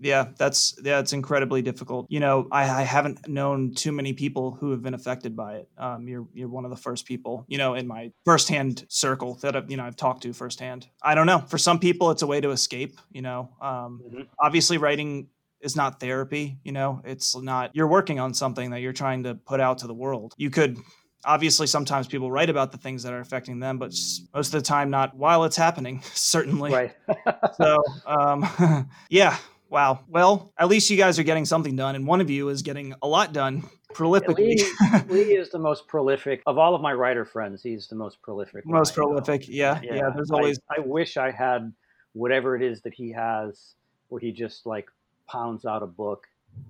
[0.00, 2.06] yeah that's yeah it's incredibly difficult.
[2.08, 5.68] You know I, I haven't known too many people who have been affected by it.
[5.78, 9.54] Um, you're you're one of the first people you know in my firsthand circle that
[9.56, 10.88] I've, you know I've talked to firsthand.
[11.02, 11.38] I don't know.
[11.38, 13.50] For some people it's a way to escape you know?
[13.60, 14.26] Um, Mhm.
[14.38, 15.28] obviously writing
[15.60, 17.00] is not therapy you know?
[17.04, 20.34] It's not you're working on something that you're trying to put out to the world.
[20.36, 20.78] You could
[21.24, 23.94] obviously sometimes people write about the things that are affecting them but
[24.34, 26.70] most of the time not while it's happening certainly.
[26.72, 26.92] Right.
[27.56, 28.44] so um,
[29.08, 29.36] yeah
[29.74, 32.62] wow well at least you guys are getting something done and one of you is
[32.62, 34.64] getting a lot done prolifically Lee,
[35.08, 37.60] Lee is the most prolific of all of my writer friends.
[37.62, 38.64] He's the most prolific.
[38.66, 41.72] most prolific yeah, yeah there's I- always I, wish I had
[42.12, 43.74] whatever it is that he has,
[44.08, 44.88] where he just like
[45.28, 46.26] pounds out a book.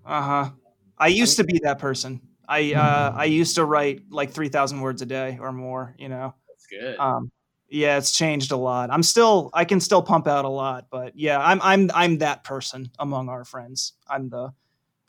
[0.06, 0.50] uh-huh
[0.96, 5.02] i used to be that person i uh i used to write like 3000 words
[5.02, 6.98] a day or more you know That's good.
[6.98, 7.30] um
[7.74, 8.90] yeah it's changed a lot.
[8.90, 12.44] I'm still i can still pump out a lot but yeah i'm i'm i'm that
[12.44, 13.94] person among our friends.
[14.08, 14.52] I'm the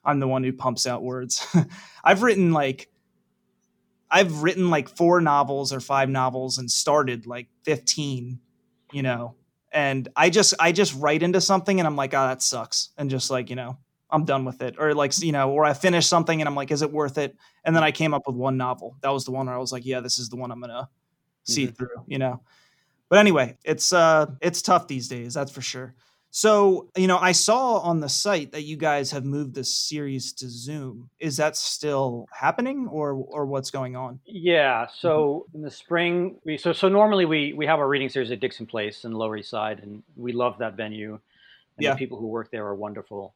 [0.03, 1.45] i'm the one who pumps out words.
[2.03, 2.89] I've written like
[4.09, 8.39] i've written like four novels or five novels and started like 15
[8.91, 9.35] you know?
[9.71, 13.09] And i just i just write into something and i'm like oh that sucks and
[13.09, 13.77] just like you know
[14.09, 14.75] i'm done with it.
[14.79, 17.35] Or like you know or i finish something and i'm like is it worth it?
[17.63, 18.97] And then i came up with one novel.
[19.01, 20.89] That was the one where i was like yeah this is the one i'm gonna
[21.45, 22.41] see through you know
[23.07, 25.93] but But anyway, it's uh it's tough these days, that's for sure.
[26.31, 30.33] So, you know, I saw on the site that you guys have moved this series
[30.33, 31.09] to Zoom.
[31.17, 34.19] Is that still happening or or what's going on?
[34.25, 34.87] Yeah.
[34.87, 38.39] So in the spring, we so so normally we we have our reading series at
[38.41, 41.13] Dixon Place in Lower East Side, and we love that venue.
[41.77, 41.91] And Yeah.
[41.91, 43.35] the people who work there are wonderful.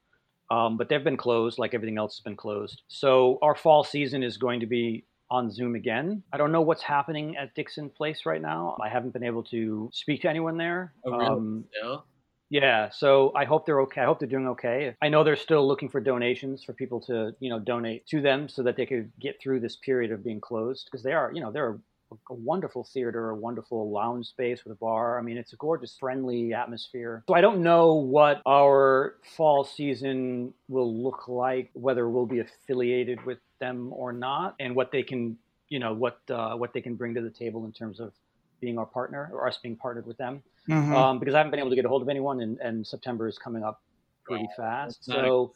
[0.51, 2.81] Um, but they've been closed, like everything else has been closed.
[2.87, 6.23] So our fall season is going to be on Zoom again.
[6.33, 8.77] I don't know what's happening at Dixon Place right now.
[8.83, 10.93] I haven't been able to speak to anyone there.
[11.05, 11.25] Oh, really?
[11.25, 12.05] Um, Still?
[12.49, 14.01] yeah, so I hope they're okay.
[14.01, 14.95] I hope they're doing okay.
[15.01, 18.49] I know they're still looking for donations for people to, you know, donate to them
[18.49, 21.41] so that they could get through this period of being closed because they are, you
[21.41, 21.79] know, they're
[22.11, 25.19] a, a wonderful theater, a wonderful lounge space with a bar.
[25.19, 27.23] I mean, it's a gorgeous, friendly atmosphere.
[27.29, 33.23] So I don't know what our fall season will look like, whether we'll be affiliated
[33.27, 35.37] with them or not, and what they can,
[35.69, 38.13] you know, what uh, what they can bring to the table in terms of
[38.61, 40.93] being our partner or us being partnered with them Mhm.
[40.93, 43.27] um, because I haven't been able to get a hold of anyone, and, and September
[43.27, 43.81] is coming up
[44.25, 44.99] pretty Wow, fast.
[44.99, 45.53] That's not a So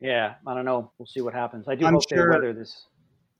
[0.00, 0.92] yeah, I don't know.
[0.98, 1.66] We'll see what happens.
[1.68, 2.86] I do I'm hope sure- they weather this.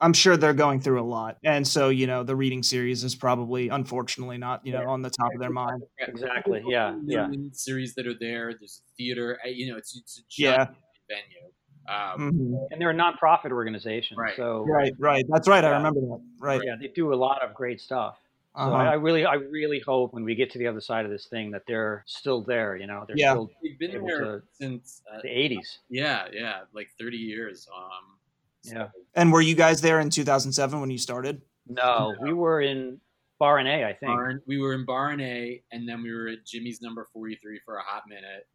[0.01, 1.39] I'm sure they're going through a lot.
[1.45, 4.89] And so, you know, the reading series is probably unfortunately not, you know, Yeah.
[4.89, 5.83] on the top of their mind.
[5.99, 7.31] Exactly, There's yeah, yeah.
[7.53, 8.53] Series that are there.
[8.59, 9.39] There's a theater.
[9.47, 10.57] You know, it's it's a Yeah.
[10.57, 10.77] giant
[11.09, 11.53] venue.
[11.89, 12.67] Um, Mhm.
[12.71, 14.35] And they're a nonprofit organization, Right.
[14.37, 15.25] so Right, right.
[15.29, 15.65] That's right.
[15.65, 16.21] I remember that.
[16.39, 16.61] Right.
[16.65, 18.19] yeah, they do a lot of great stuff.
[18.57, 18.75] So Uh-huh.
[18.77, 21.27] I, I really, I really hope when we get to the other side of this
[21.27, 22.77] thing that they're still there.
[22.77, 23.33] You know, they're Yeah.
[23.33, 25.81] still they've been able there to- since uh, the '80s.
[25.89, 27.69] yeah, yeah, like 30 years.
[27.75, 28.17] Um,
[28.63, 28.89] so- Yeah.
[29.15, 31.43] And were you guys there in 2007 when you started?
[31.67, 33.01] No, we were in
[33.39, 34.11] Bar and A, I think.
[34.13, 37.59] Barn, we were in Bar and A, and then we were at Jimmy's number 43
[37.65, 38.47] for a hot minute.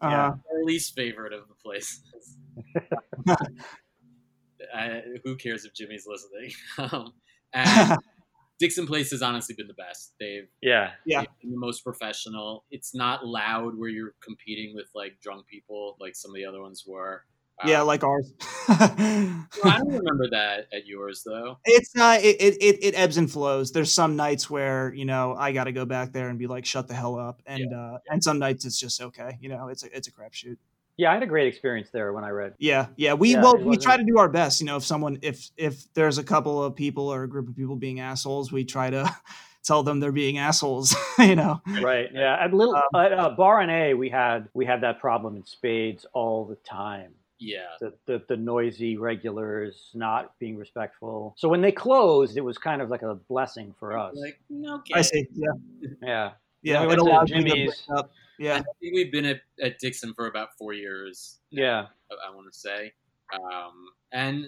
[0.00, 2.36] Uh, Our least favorite of the places.
[4.74, 6.52] uh, who cares if Jimmy's listening?
[6.92, 7.12] um,
[7.52, 7.98] and
[8.58, 10.14] Dixon Place has honestly been the best.
[10.18, 11.20] They've, Yeah, Yeah.
[11.20, 12.64] they've been the most professional.
[12.70, 16.60] It's not loud where you're competing with like drunk people like some of the other
[16.62, 17.24] ones were.
[17.64, 18.32] Yeah, Um, like ours.
[18.68, 21.58] I don't remember that at yours though.
[21.64, 22.20] it's not.
[22.20, 23.72] It, it it it ebbs and flows.
[23.72, 26.66] There's some nights where you know I got to go back there and be like,
[26.66, 29.38] shut the hell up, and uh, and some nights it's just okay.
[29.40, 30.56] You know, it's a it's a crapshoot.
[30.98, 31.10] yeah.
[31.10, 32.54] I had a great experience there when I read.
[32.58, 33.14] Yeah, yeah.
[33.14, 34.60] We Yeah, well, we try to do our best.
[34.60, 37.56] You know, if someone, if if there's a couple of people or a group of
[37.56, 39.10] people being assholes, we try to
[39.64, 40.94] tell them they're being assholes.
[41.18, 41.60] you know.
[41.80, 45.00] right yeah at little Um, at uh, bar and a we had we had that
[45.00, 47.66] problem in spades all the time Yeah.
[47.80, 52.80] the, the the noisy regulars not being respectful so when they closed it was kind
[52.80, 54.40] of like a blessing for us Like,
[54.80, 54.94] okay.
[54.94, 55.26] I see.
[55.32, 55.52] Yeah,
[56.02, 56.30] yeah
[56.62, 56.80] yeah.
[56.80, 57.82] we it went to allows me to Jimmy's.
[57.86, 58.10] break up.
[58.38, 61.38] I Yeah, think we've been at, at Dixon for about four years.
[61.50, 62.92] yeah I, want to say,
[63.34, 64.46] um, and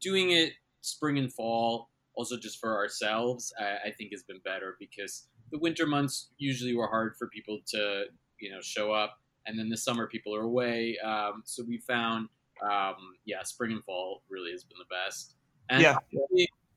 [0.00, 4.76] doing it spring and fall, also just for ourselves, I, I think has been better
[4.78, 8.04] because the winter months usually were hard for people to
[8.40, 10.96] you know show up, and then the summer people are away.
[11.04, 12.28] Um, so we found,
[12.62, 15.34] um, yeah, spring and fall really has been the best.
[15.70, 15.96] And yeah.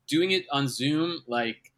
[0.08, 1.72] doing it on Zoom, like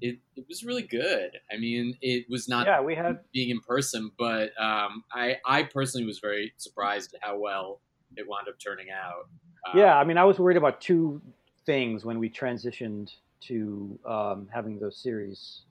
[0.00, 1.30] it, it was really good.
[1.52, 5.62] I mean, it was not yeah we had being in person, but um, I I
[5.62, 7.80] personally was very surprised at how well
[8.16, 9.28] it wound up turning out.
[9.68, 11.20] Um, yeah i mean i was worried about two
[11.66, 15.62] things when we transitioned to um, having those series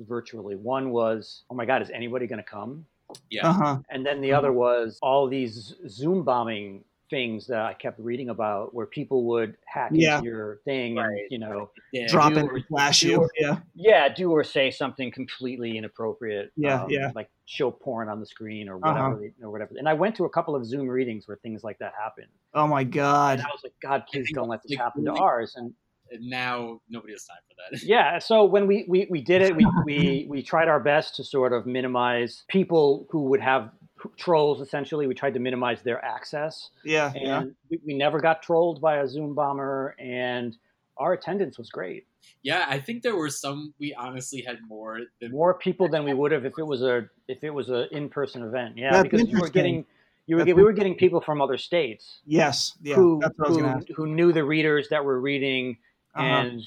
[0.00, 2.84] virtually one was oh my god is anybody going to come
[3.30, 3.78] yeah, Uh huh.
[3.90, 8.74] And then the other was all these Zoom bombing things that I kept reading about
[8.74, 10.16] where people would hack Yeah.
[10.16, 12.06] into your thing and, you know, yeah.
[12.08, 13.18] Drop it, or- and flash you.
[13.20, 16.52] or- Yeah, yeah, do or say something completely inappropriate.
[16.56, 17.12] Yeah, um, yeah.
[17.14, 19.10] Like show porn on the screen or Uh-huh.
[19.10, 19.74] whatever, or whatever.
[19.76, 22.28] And I went to a couple of Zoom readings where things like that happened.
[22.54, 23.40] Oh my god.
[23.40, 25.54] And I was like, God, please don't let this happen to ours.
[25.56, 25.74] And
[26.12, 27.82] And now nobody has time for that.
[27.86, 31.24] yeah so when we we, we did it we, we we tried our best to
[31.24, 33.70] sort of minimize people who would have
[34.16, 37.40] trolls essentially we tried to minimize their access Yeah, yeah.
[37.40, 40.56] and we, we never got trolled by a zoom bomber and
[40.98, 42.06] our attendance was great
[42.44, 43.74] yeah, I think there were some.
[43.80, 47.08] We honestly had more than more people than we would have if it was a
[47.28, 49.84] if it was an in-person event yeah That's because you were getting
[50.26, 52.76] you were That's we were getting people from other states Yes.
[52.82, 52.94] Yeah.
[52.94, 53.86] who that's what I was who, gonna ask.
[53.96, 55.78] who knew the readers that were reading
[56.14, 56.24] Uh-huh.
[56.26, 56.62] and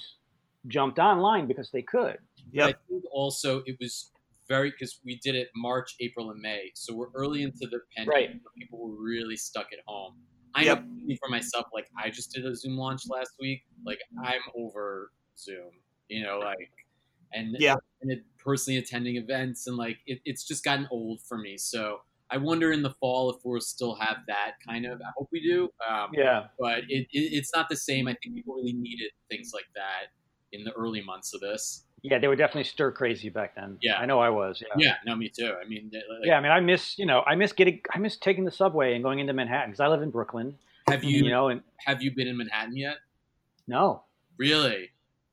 [0.67, 2.17] jumped online because they could
[2.53, 4.11] But I think also it was
[4.47, 8.13] very because we did it March, April, and May, so we're early into the pandemic.
[8.31, 8.39] Right.
[8.43, 10.15] so People were really stuck at home.
[10.53, 10.83] I Yep.
[10.85, 13.63] know for myself, like I just did a Zoom launch last week.
[13.85, 15.71] Like I'm over Zoom,
[16.09, 16.71] you know, like
[17.33, 17.75] and Yeah.
[18.01, 21.57] and it, personally attending events and like it, it's just gotten old for me.
[21.57, 24.99] So I wonder in the fall if we'll still have that kind of.
[25.01, 25.69] I hope we do.
[25.89, 28.07] Um, yeah but it, it, it's not the same.
[28.07, 30.07] I think people really needed things like that
[30.51, 31.83] in the early months of this.
[32.01, 33.77] Yeah, they were definitely stir crazy back then.
[33.81, 33.97] Yeah.
[33.97, 34.61] I know I was.
[34.61, 34.73] Yeah.
[34.77, 35.53] Yeah, no, me too.
[35.63, 38.17] I mean, like, Yeah, I mean, I miss you know, I miss getting, I miss
[38.17, 40.55] taking the subway and going into Manhattan because I live in Brooklyn.
[40.87, 42.97] have you, You know, and have you been in Manhattan yet?
[43.67, 44.03] no,
[44.37, 44.89] Really?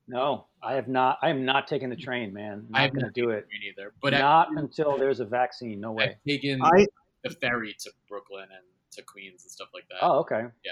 [0.07, 1.19] no, I have not.
[1.21, 2.65] I am not taking the train, man.
[2.73, 3.47] I'm not going to do it.
[3.51, 3.93] Me neither.
[4.01, 5.79] But I've, not until there's a vaccine.
[5.81, 6.05] No way.
[6.05, 6.87] I've taken I
[7.23, 9.97] the ferry to Brooklyn and to Queens and stuff like that.
[10.01, 10.45] Oh, okay.
[10.63, 10.71] Yeah.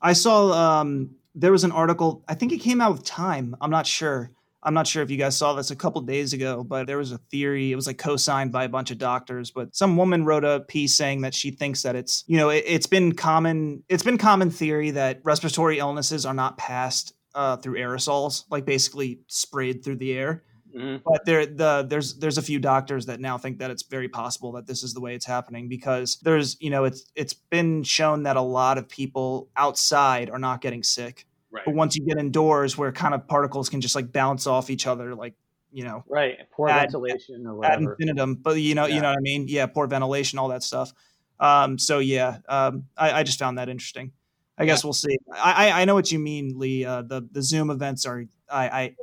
[0.00, 2.24] I saw um, there was an article.
[2.28, 3.56] I think it came out with Time.
[3.60, 4.30] I'm not sure.
[4.64, 7.10] I'm not sure if you guys saw this a couple days ago, but there was
[7.10, 7.72] a theory.
[7.72, 10.94] It was like co-signed by a bunch of doctors, but some woman wrote a piece
[10.94, 14.50] saying that she thinks that it's you know it, it's been common it's been common
[14.50, 20.12] theory that respiratory illnesses are not passed uh, through aerosols, like basically sprayed through the
[20.12, 20.42] air.
[20.74, 24.08] hmm but there the there's there's a few doctors that now think that it's very
[24.08, 27.82] possible that this is the way it's happening because there's you know it's it's been
[27.82, 31.64] shown that a lot of people outside are not getting sick right.
[31.66, 34.86] but once you get indoors where kind of particles can just like bounce off each
[34.86, 35.34] other like
[35.72, 36.38] you know Right.
[36.50, 37.92] Poor Ad- ventilation or ad whatever.
[37.92, 40.92] infinitum but you know you know what i mean yeah poor ventilation all that stuff
[41.38, 44.12] um so yeah um i, I just found that interesting
[44.58, 47.42] i guess we'll see I, I i know what you mean lee uh the the
[47.42, 48.94] zoom events are i i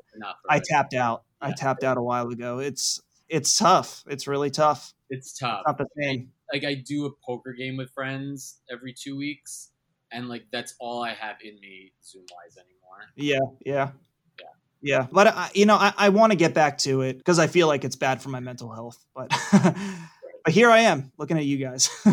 [0.50, 1.24] I tapped out.
[1.42, 2.60] I tapped out a while ago.
[2.60, 4.04] It's it's tough.
[4.08, 4.94] It's really tough.
[5.10, 5.62] It's tough.
[5.62, 6.32] It's not the same.
[6.52, 9.70] Like I do a poker game with friends every two weeks,
[10.12, 13.08] and like that's all I have in me Zoom wise anymore.
[13.16, 13.92] Yeah, yeah,
[14.40, 14.46] Yeah.
[14.82, 15.08] yeah.
[15.12, 17.68] But I, you know, I, I want to get back to it because I feel
[17.68, 18.98] like it's bad for my mental health.
[19.16, 21.90] But but here I am looking at you guys.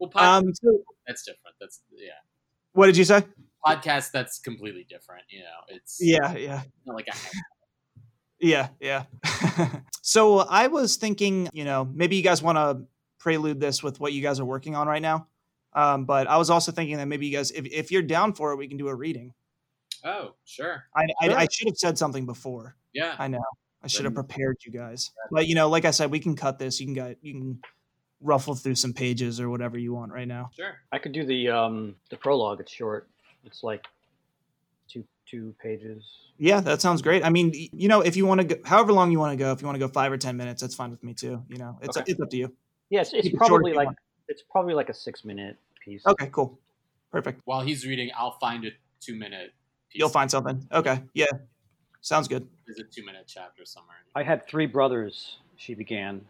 [0.00, 1.49] Well, um, so that's different.
[1.60, 2.10] That's yeah.
[2.72, 3.24] what did you say?
[3.64, 5.24] Podcast that's completely different.
[5.28, 6.62] You know, it's Yeah, yeah.
[6.86, 7.30] like have
[8.38, 9.04] Yeah, yeah.
[10.02, 12.86] so I was thinking, you know, maybe you guys want to
[13.18, 15.26] prelude this with what you guys are working on right now.
[15.74, 18.52] Um, but I was also thinking that maybe you guys, if, if you're down for
[18.52, 19.34] it, we can do a reading.
[20.04, 20.84] Oh, sure.
[20.96, 21.32] I, Sure.
[21.32, 22.76] I, I should have said something before.
[22.92, 23.14] Yeah.
[23.18, 23.44] I know.
[23.82, 25.10] I should have prepared you guys.
[25.30, 26.80] But you know, like I said, we can cut this.
[26.80, 27.60] You can get you can
[28.20, 30.50] ruffle through some pages or whatever you want right now.
[30.56, 30.74] Sure.
[30.92, 32.60] I could do the um the prologue.
[32.60, 33.08] It's short.
[33.44, 33.86] It's like
[34.88, 36.04] two two pages.
[36.38, 37.24] Yeah, that sounds great.
[37.24, 39.52] I mean, you know, if you want to go, however long you want to go,
[39.52, 41.42] if you want to go five or ten minutes, that's fine with me too.
[41.48, 42.10] You know, it's Okay.
[42.12, 42.52] it's up to you.
[42.88, 43.88] Yes, it's Keep it short if probably like
[44.28, 46.06] it's probably like a six minute piece.
[46.06, 46.58] Okay, cool,
[47.10, 47.40] perfect.
[47.44, 49.52] While he's reading, I'll find a two minute.
[49.90, 50.00] Piece.
[50.00, 50.66] You'll find something.
[50.72, 51.26] Okay, yeah,
[52.00, 52.46] sounds good.
[52.66, 53.96] There's a two minute chapter somewhere.
[54.14, 56.24] I had three brothers, she began,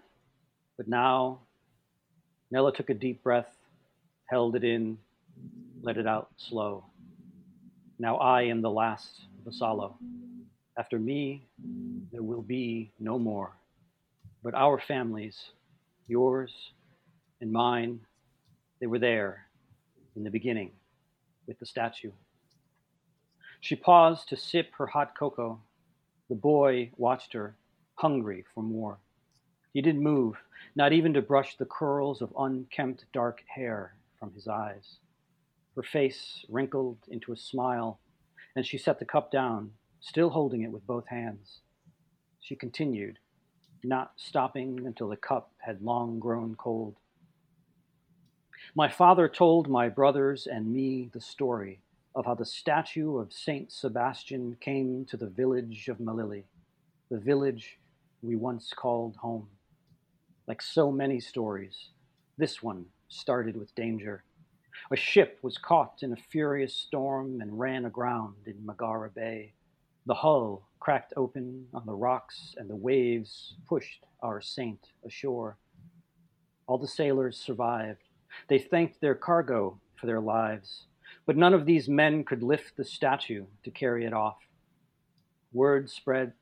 [0.76, 1.40] but now
[2.50, 3.50] Nella took a deep breath,
[4.26, 4.98] held it in,
[5.82, 6.84] let it out slow.
[7.98, 9.94] Now I am the last Vassallo.
[10.76, 11.46] After me,
[12.12, 13.52] there will be no more.
[14.42, 15.38] But our families,
[16.08, 16.52] yours
[17.40, 18.00] and mine,
[18.80, 19.46] they were there
[20.16, 20.72] in the beginning
[21.46, 22.12] with the statue.
[23.60, 25.60] She paused to sip her hot cocoa.
[26.28, 27.54] The boy watched her,
[27.94, 28.98] hungry for more.
[29.72, 30.36] He didn't move,
[30.74, 34.98] not even to brush the curls of unkempt dark hair from his eyes.
[35.76, 38.00] Her face wrinkled into a smile,
[38.56, 41.60] and she set the cup down, still holding it with both hands.
[42.40, 43.18] She continued,
[43.84, 46.96] not stopping until the cup had long grown cold.
[48.74, 51.80] My father told my brothers and me the story
[52.14, 56.44] of how the statue of Saint Sebastian came to the village of Melilli,
[57.08, 57.78] the village
[58.20, 59.48] we once called home.
[60.50, 61.90] Like so many stories,
[62.36, 64.24] this one started with danger.
[64.90, 69.52] A ship was caught in a furious storm and ran aground in Megara Bay.
[70.06, 75.56] The hull cracked open on the rocks, and the waves pushed our saint ashore.
[76.66, 78.02] All the sailors survived.
[78.48, 80.88] They thanked their cargo for their lives,
[81.26, 84.38] but none of these men could lift the statue to carry it off.
[85.52, 86.32] Word spread,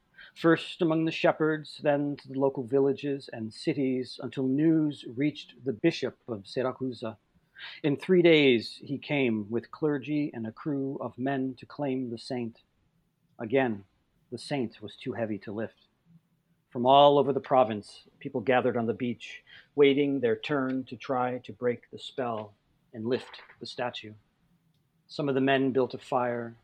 [0.41, 5.73] first among the shepherds, then to the local villages and cities, until news reached the
[5.73, 7.17] bishop of Siracusa.
[7.83, 12.19] In three days he came with clergy and a crew of men to claim the
[12.19, 12.61] saint.
[13.41, 13.83] Again,
[14.31, 15.89] the saint was too heavy to lift.
[16.71, 19.43] From all over the province, people gathered on the beach,
[19.75, 22.53] waiting their turn to try to break the spell
[22.95, 24.13] and lift the statue.
[25.09, 26.55] Some of the men built a fire,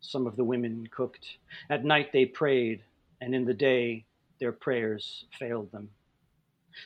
[0.00, 1.38] some of the women cooked.
[1.70, 2.82] At night they prayed,
[3.26, 4.04] and in the day
[4.38, 5.90] their prayers failed them.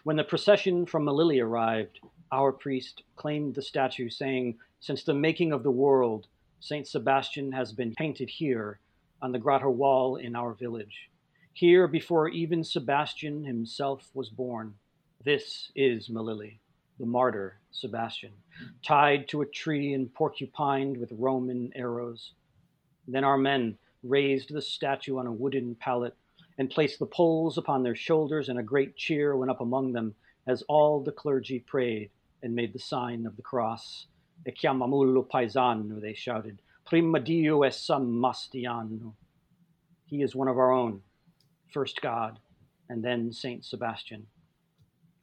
[0.05, 2.01] When the procession from Melilli arrived,
[2.33, 6.29] our priest claimed the statue, saying, Since the making of the world,
[6.59, 8.81] Saint Sebastian has been painted here
[9.21, 11.11] on the grotto wall in our village.
[11.53, 14.75] Here, before even Sebastian himself was born,
[15.23, 16.59] this is Melilli,
[16.99, 18.33] the martyr Sebastian,
[18.83, 22.33] tied to a tree and porcupined with Roman arrows.
[23.07, 26.15] Then our men raised the statue on a wooden pallet,
[26.61, 30.15] and placed the poles upon their shoulders, and a great cheer went up among them
[30.47, 32.11] as all the clergy prayed
[32.43, 34.09] and made the sign of the cross.
[34.47, 36.61] E chiamamullo paesano, they shouted.
[36.85, 39.15] Prima Dio es Sammastiano.
[40.05, 41.01] He is one of our own,
[41.73, 42.39] first God,
[42.91, 44.27] and then Saint Sebastian.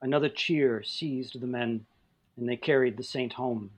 [0.01, 1.85] Another cheer seized the men,
[2.35, 3.69] and they carried the saint home.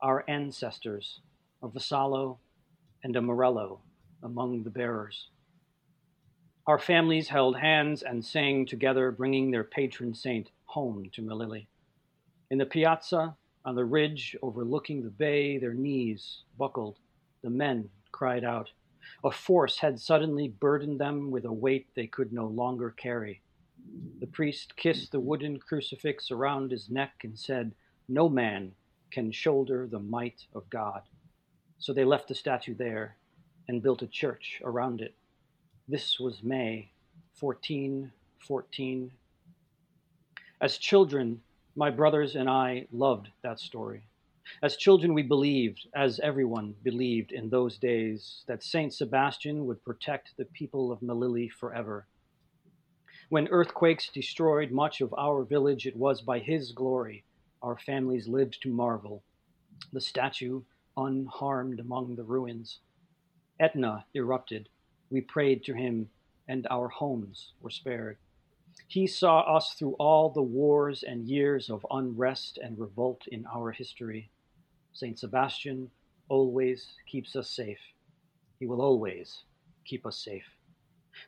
[0.00, 1.22] Our ancestors,
[1.60, 2.38] a Vassallo
[3.02, 3.80] and a Morello,
[4.22, 5.26] among the bearers.
[6.68, 11.66] Our families held hands and sang together, bringing their patron saint home to Melilli.
[12.50, 16.98] In the piazza, on the ridge overlooking the bay, their knees buckled.
[17.42, 18.70] The men cried out.
[19.24, 23.40] A force had suddenly burdened them with a weight they could no longer carry.
[24.20, 27.72] The priest kissed the wooden crucifix around his neck and said,
[28.10, 28.72] No man
[29.10, 31.00] can shoulder the might of God.
[31.78, 33.16] So they left the statue there
[33.68, 35.14] and built a church around it.
[35.90, 36.90] This was May
[37.40, 39.10] 1414.
[40.60, 41.40] As children,
[41.74, 44.02] my brothers and I loved that story.
[44.62, 50.36] As children, we believed, as everyone believed in those days, that Saint Sebastian would protect
[50.36, 52.06] the people of Melilli forever.
[53.30, 57.24] When earthquakes destroyed much of our village, it was by his glory
[57.62, 59.22] our families lived to marvel.
[59.94, 60.60] The statue
[60.98, 62.80] unharmed among the ruins.
[63.58, 64.68] Etna erupted.
[65.10, 66.08] We prayed to him,
[66.48, 68.18] and our homes were spared.
[68.86, 73.70] He saw us through all the wars and years of unrest and revolt in our
[73.70, 74.30] history.
[74.92, 75.90] Saint Sebastian
[76.28, 77.80] always keeps us safe.
[78.58, 79.44] He will always
[79.84, 80.46] keep us safe.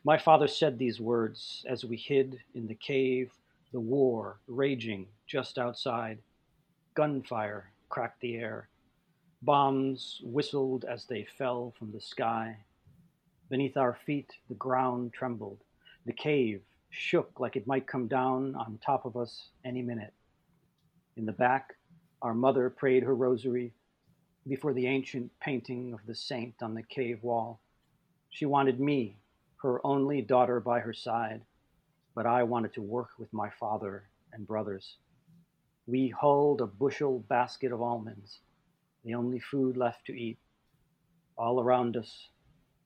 [0.03, 3.31] My father said these words as we hid in the cave,
[3.71, 6.19] the war raging just outside.
[6.93, 8.69] Gunfire cracked the air.
[9.41, 12.57] Bombs whistled as they fell from the sky.
[13.51, 15.59] Beneath our feet, the ground trembled.
[16.05, 20.13] The cave shook like it might come down on top of us any minute.
[21.17, 21.75] In the back,
[22.21, 23.73] our mother prayed her rosary
[24.47, 27.59] before the ancient painting of the saint on the cave wall.
[28.29, 29.17] She wanted me,
[29.61, 31.41] her only daughter, by her side,
[32.15, 34.95] but I wanted to work with my father and brothers.
[35.87, 38.39] We hulled a bushel basket of almonds
[39.03, 40.37] the only food left to eat.
[41.37, 42.29] All around us,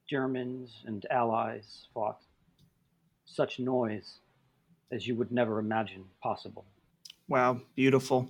[0.10, 2.20] Germans and Allies fought.
[3.26, 4.20] Such noise
[4.92, 6.66] as you would never imagine possible.
[7.28, 8.30] Wow, beautiful.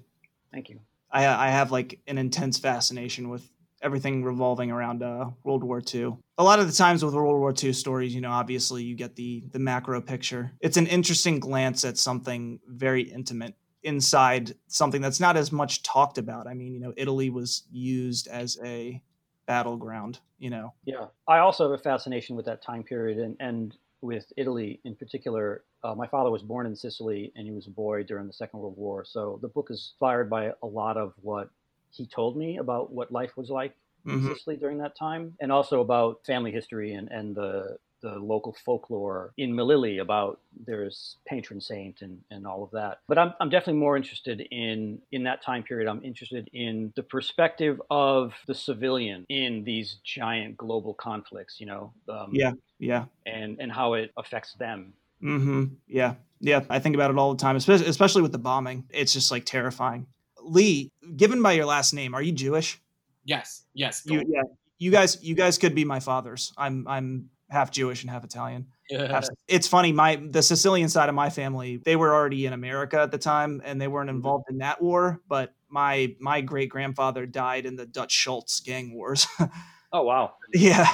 [0.52, 0.80] Thank you.
[1.12, 3.50] I, I have like an intense fascination with
[3.82, 6.18] everything revolving around uh, World War II.
[6.38, 9.16] A lot of the times with World War II stories, you know, obviously you get
[9.16, 10.54] the the macro picture.
[10.62, 16.18] It's an interesting glance at something very intimate inside something that's not as much talked
[16.18, 16.48] about.
[16.48, 19.02] I mean, you know, Italy was used as a
[19.48, 20.74] battleground, you know.
[20.86, 21.08] Yeah.
[21.28, 25.64] I also have a fascination with that time period and, and with Italy in particular.
[25.84, 28.60] Uh, my father was born in Sicily and he was a boy during the Second
[28.60, 29.06] World War.
[29.06, 31.50] So the book is fired by a lot of what
[31.92, 33.76] he told me about what life was like
[34.06, 34.34] in mm-hmm.
[34.34, 39.34] Sicily during that time and also about family history and, and the the local folklore
[39.38, 43.00] in Melilli about there's patron saint and, and all of that.
[43.08, 45.90] But I'm, I'm definitely more interested in in that time period.
[45.90, 51.60] I'm interested in the perspective of the civilian in these giant global conflicts.
[51.60, 51.94] You know.
[52.08, 52.52] Um, yeah.
[52.78, 53.06] Yeah.
[53.26, 54.94] And and how it affects them.
[55.22, 55.66] Hmm.
[55.88, 56.16] Yeah.
[56.40, 56.62] Yeah.
[56.70, 58.86] I think about it all the time, especially especially with the bombing.
[58.92, 60.06] It's just like terrifying.
[60.44, 62.80] Lee, given by your last name, are you Jewish?
[63.24, 63.64] Yes.
[63.74, 64.04] Yes.
[64.06, 64.44] You, yeah.
[64.78, 66.54] You guys, you guys could be my fathers.
[66.58, 68.68] I'm, I'm half Jewish and half Italian.
[68.90, 69.08] Yeah.
[69.08, 69.92] Half, it's funny.
[69.92, 73.62] My the Sicilian side of my family, they were already in America at the time,
[73.64, 74.18] and they weren't mm-hmm.
[74.18, 75.22] involved in that war.
[75.28, 79.28] But my my great grandfather died in the Dutch Schultz gang wars.
[79.94, 80.34] oh wow!
[80.54, 80.88] Yeah.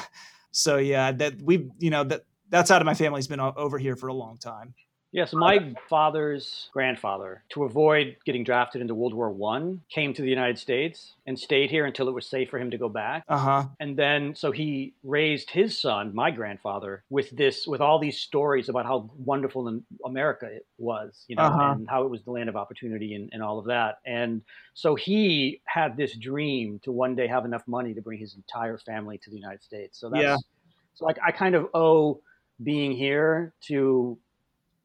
[0.52, 3.96] So yeah, that we've you know that that side of my family's been over here
[3.96, 4.74] for a long time.
[5.14, 10.30] Yes, my father's grandfather, to avoid getting drafted into World War One, came to the
[10.30, 13.26] United States and stayed here until it was safe for him to go back.
[13.28, 13.66] Uh huh.
[13.82, 18.70] And then, so he raised his son, my grandfather, with this, with all these stories
[18.70, 21.74] about how wonderful America it was, you know, uh-huh.
[21.74, 24.00] and how it was the land of opportunity and, and all of that.
[24.06, 24.42] And
[24.76, 28.78] so he had this dream to one day have enough money to bring his entire
[28.78, 30.00] family to the United States.
[30.00, 30.38] So that's, yeah.
[30.94, 32.22] so like I kind of owe
[32.64, 34.18] being here to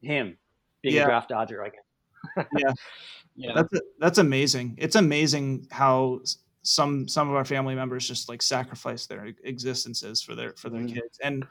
[0.01, 0.37] him
[0.81, 1.03] being yeah.
[1.03, 2.47] a draft dodger, I guess.
[2.57, 2.73] yeah.
[3.35, 3.51] yeah.
[3.55, 4.75] That's that's amazing.
[4.77, 6.21] It's amazing how
[6.63, 10.81] some some of our family members just like sacrifice their existences for their for their
[10.81, 10.93] mm.
[10.93, 11.19] kids.
[11.21, 11.45] And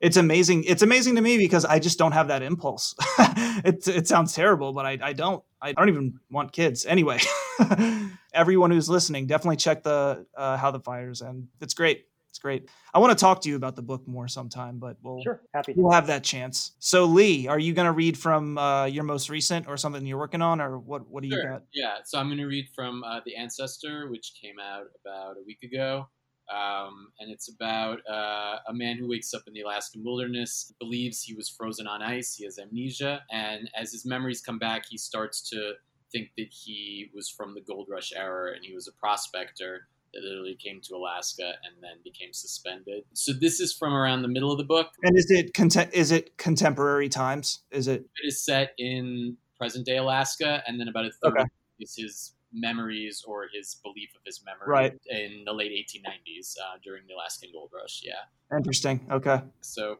[0.00, 0.64] it's amazing.
[0.64, 2.94] It's amazing to me because I just don't have that impulse.
[3.64, 5.42] it it sounds terrible, but I, I don't.
[5.60, 6.86] I don't even want kids.
[6.86, 7.18] Anyway,
[8.32, 12.07] everyone who's listening, definitely check the uh, how the fires and it's great.
[12.38, 12.68] It's great.
[12.94, 15.74] I want to talk to you about the book more sometime, but we'll sure happy.
[15.76, 16.70] We'll have that chance.
[16.78, 20.18] So, Lee, are you going to read from uh, your most recent or something you're
[20.18, 21.08] working on, or what?
[21.08, 21.42] What do sure.
[21.42, 21.62] you got?
[21.72, 25.42] Yeah, so I'm going to read from uh, the Ancestor, which came out about a
[25.44, 26.06] week ago.
[26.48, 31.20] Um, and it's about uh, a man who wakes up in the Alaskan wilderness, believes
[31.20, 34.96] he was frozen on ice, he has amnesia, and as his memories come back, he
[34.96, 35.72] starts to
[36.12, 40.22] think that he was from the gold rush era and he was a prospector that
[40.22, 43.04] literally came to Alaska and then became suspended.
[43.12, 44.88] So this is from around the middle of the book.
[45.02, 47.62] And is it contem- is it contemporary times?
[47.70, 48.06] Is it?
[48.22, 51.44] It is set in present day Alaska, and then about a third okay.
[51.80, 54.92] is his memories or his belief of his memory right.
[55.08, 58.02] in the late 1890s uh, during the Alaskan gold rush.
[58.02, 58.56] Yeah.
[58.56, 59.06] Interesting.
[59.10, 59.42] Okay.
[59.60, 59.98] So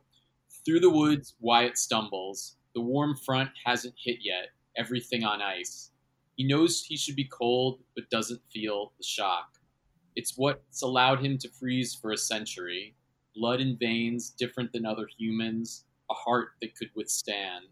[0.65, 2.57] through the woods, Wyatt stumbles.
[2.75, 4.49] The warm front hasn't hit yet.
[4.77, 5.91] Everything on ice.
[6.37, 9.58] He knows he should be cold, but doesn't feel the shock.
[10.19, 12.97] It's what's allowed him to freeze for a century.
[13.37, 17.67] Blood in veins different than other humans, a heart that could withstand.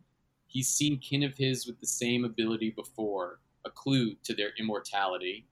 [0.47, 5.49] He's seen kin of his with the same ability before, a clue to their immortality.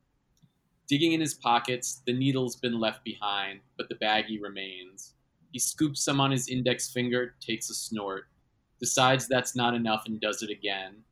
[0.86, 5.14] Digging in his pockets, the needle's been left behind, but the baggie remains.
[5.50, 8.26] He scoops some on his index finger, takes a snort,
[8.78, 11.02] decides that's not enough, and does it again.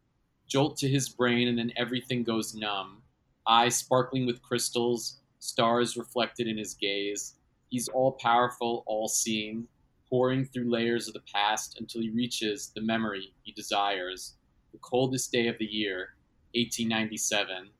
[0.46, 3.02] Jolt to his brain, and then everything goes numb.
[3.48, 7.34] Eyes sparkling with crystals, stars reflected in his gaze.
[7.68, 9.66] He's all powerful, all seeing,
[10.08, 14.36] pouring through layers of the past until he reaches the memory he desires.
[14.70, 16.14] The coldest day of the year,
[16.54, 17.70] 1897,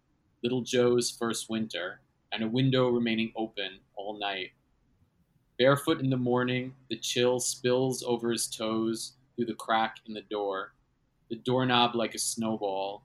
[0.43, 2.01] Little Joe's first winter,
[2.33, 4.51] and a window remaining open all night.
[5.57, 10.23] Barefoot in the morning, the chill spills over his toes through the crack in the
[10.23, 10.75] door,
[11.31, 13.05] the doorknob like a snowball,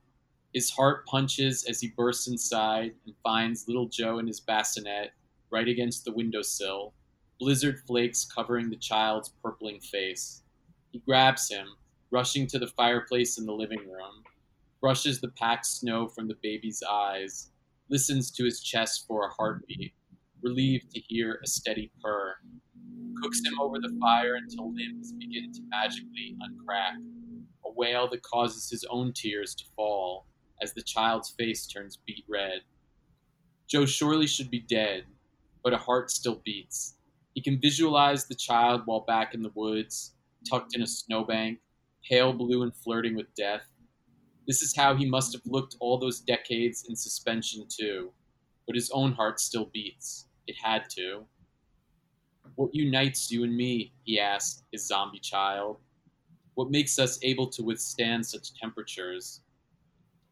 [0.54, 5.12] his heart punches as he bursts inside and finds little Joe in his bassinet
[5.52, 6.94] right against the windowsill,
[7.40, 10.44] blizzard flakes covering the child's purpling face.
[10.92, 11.68] He grabs him,
[12.12, 14.24] rushing to the fireplace in the living room,
[14.82, 17.52] brushes the packed snow from the baby's eyes,
[17.90, 19.94] listens to his chest for a heartbeat,
[20.42, 22.36] relieved to hear a steady purr,
[23.22, 26.96] cooks him over the fire until limbs begin to magically uncrack,
[27.66, 30.26] a wail that causes his own tears to fall
[30.62, 32.62] as the child's face turns beet red.
[33.68, 35.06] Joe surely should be dead,
[35.64, 36.96] but a heart still beats.
[37.34, 40.14] He can visualize the child while back in the woods,
[40.50, 41.60] tucked in a snowbank,
[42.08, 43.64] pale blue and flirting with death.
[44.48, 48.12] This is how he must have looked all those decades in suspension, too.
[48.66, 50.28] But his own heart still beats.
[50.48, 51.26] It had to.
[52.56, 53.94] What unites you and me?
[54.04, 55.78] he asked his zombie child.
[56.56, 59.42] What makes us able to withstand such temperatures?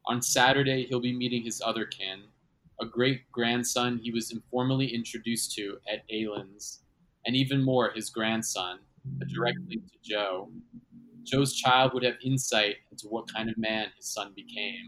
[0.08, 2.22] On Saturday, he'll be meeting his other kin,
[2.80, 6.84] a great grandson he was informally introduced to at Aylands,
[7.26, 8.78] and even more his grandson,
[9.20, 10.48] a direct link to Joe.
[11.24, 14.86] Joe's child would have insight into what kind of man his son became.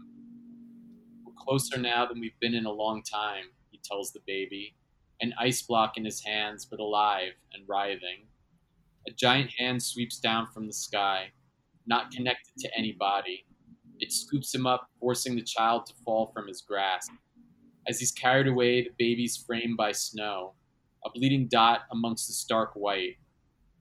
[1.25, 4.75] We're closer now than we've been in a long time, he tells the baby,
[5.19, 8.27] an ice block in his hands, but alive and writhing.
[9.05, 11.31] A giant hand sweeps down from the sky,
[11.85, 13.45] not connected to any body.
[13.99, 17.11] It scoops him up, forcing the child to fall from his grasp.
[17.87, 20.53] As he's carried away, the baby's framed by snow,
[21.05, 23.17] a bleeding dot amongst the stark white.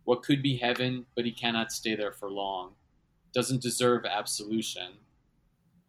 [0.04, 2.72] What could be heaven, but he cannot stay there for long.
[3.34, 4.94] Doesn't deserve absolution.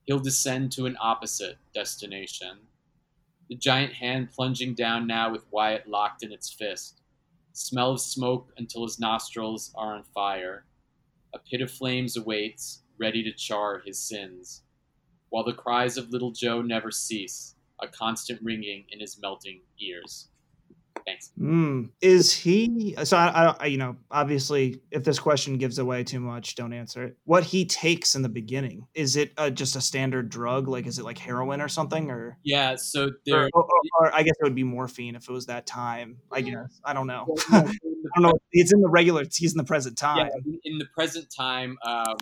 [0.04, 2.58] He'll descend to an opposite destination.
[3.50, 7.02] The giant hand plunging down now with Wyatt locked in its fist.
[7.54, 10.66] Smell of smoke until his nostrils are on fire.
[11.34, 14.64] A pit of flames awaits, ready to char his sins,
[15.30, 20.30] while the cries of little Joe never cease, a constant ringing in his melting ears.
[21.06, 21.32] Thanks.
[21.40, 21.92] Mm.
[22.02, 22.96] Is he?
[23.04, 27.04] So I, I, you know, obviously, if this question gives away too much, don't answer
[27.04, 27.18] it.
[27.24, 30.68] What he takes in the beginning is it uh, just a standard drug?
[30.68, 32.12] Like, is it like heroin or something?
[32.12, 33.50] Or yeah, so there.
[33.54, 36.18] Or, or, or I guess it would be morphine if it was that time.
[36.32, 37.36] I guess I don't know.
[38.06, 38.40] I don't know.
[38.52, 39.24] It's in the regular.
[39.32, 40.30] He's in the present time.
[40.46, 42.16] Yeah, in the present time, um,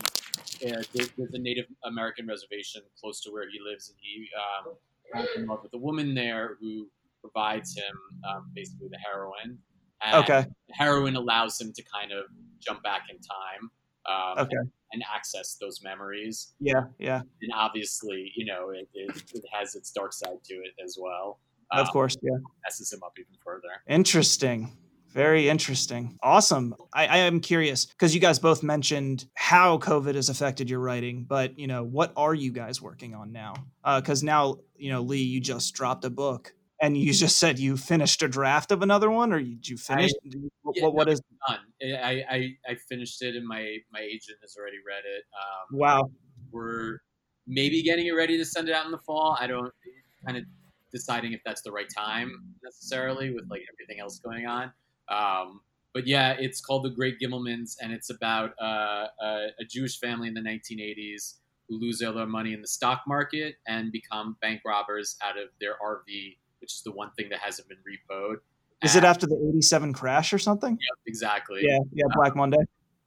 [0.60, 4.74] yeah, there's a Native American reservation close to where he lives, and he um,
[5.14, 6.88] falls in love with a woman there who
[7.22, 7.96] provides him
[8.30, 9.60] um, basically the heroin.
[10.04, 10.46] And okay.
[10.72, 12.26] Heroin allows him to kind of
[12.60, 13.72] jump back in time.
[14.06, 14.58] Um, okay.
[14.58, 16.54] And, and, access those memories.
[16.60, 17.22] Yeah, yeah.
[17.42, 21.40] And obviously, you know, it, it, it has its dark side to it as well.
[21.72, 22.38] Of um, course, yeah.
[22.64, 23.68] Messes him up even further.
[23.90, 24.78] Interesting.
[25.18, 26.16] Very interesting.
[26.22, 26.76] Awesome.
[26.94, 31.26] I, I am curious because you guys both mentioned how COVID has affected your writing,
[31.28, 33.56] but you know, what are you guys working on now?
[33.84, 37.58] Because uh, now, you know, Lee, you just dropped a book and you just said
[37.58, 40.12] you finished a draft of another one, or did you finish?
[40.62, 41.22] what, yeah, what no, is?
[41.48, 41.60] done.
[41.82, 45.24] I, I I finished it, and my my agent has already read it.
[45.34, 46.12] Um, Wow.
[46.52, 47.00] we're
[47.48, 49.36] maybe getting it ready to send it out in the fall.
[49.40, 49.74] I don't
[50.24, 50.44] kind of
[50.92, 52.32] deciding if that's the right time
[52.64, 54.72] necessarily with like everything else going on.
[55.10, 55.62] Um,
[55.94, 60.28] but yeah, it's called The Great Gimmelmans, and it's about uh, a, a Jewish family
[60.28, 61.36] in the 1980s
[61.68, 65.50] who lose all their money in the stock market and become bank robbers out of
[65.60, 68.36] their RV, which is the one thing that hasn't been repoed.
[68.84, 70.72] Is it after the '87 crash or something?
[70.72, 71.62] Yep, exactly.
[71.64, 72.58] Yeah, yeah, Black Monday.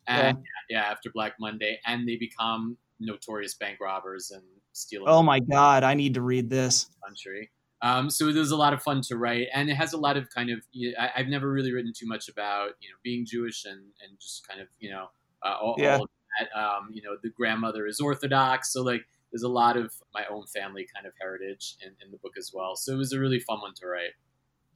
[0.09, 0.39] And
[0.69, 0.83] yeah.
[0.83, 4.43] after Black Monday, and they become notorious bank robbers and
[4.73, 5.05] steal.
[5.07, 6.89] Oh my God, I need to read this.
[7.07, 7.51] country.
[7.83, 10.29] Um, so was a lot of fun to write, and it has a lot of
[10.31, 10.61] kind of.
[10.99, 14.47] I, I've never really written too much about you know being Jewish and and just
[14.47, 15.07] kind of you know
[15.43, 15.97] uh, all, Yeah.
[15.97, 16.59] all of that.
[16.59, 20.47] Um, you know, the grandmother is Orthodox, so like there's a lot of my own
[20.47, 22.77] family kind of heritage in, in the book as well.
[22.77, 24.13] So it was a really fun one to write.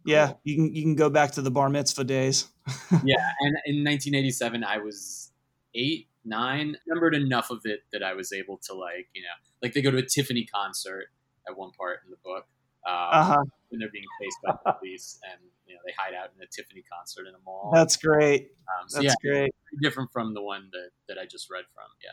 [0.07, 2.49] Yeah, you can you can go back to the bar mitzvah days.
[3.05, 5.31] yeah, and in 1987, I was
[5.75, 6.77] eight, nine.
[6.87, 9.29] Remembered enough of it that I was able to like, you know,
[9.63, 11.07] like they go to a Tiffany concert
[11.49, 12.47] at one part in the book
[12.87, 13.45] um, Uh huh.
[13.70, 16.47] when they're being chased by the police, and you know they hide out in a
[16.47, 17.70] Tiffany concert in a mall.
[17.74, 18.51] That's great.
[18.80, 19.55] um, so That's yeah, great.
[19.80, 21.85] different from the one that, that I just read from.
[22.03, 22.11] Yeah.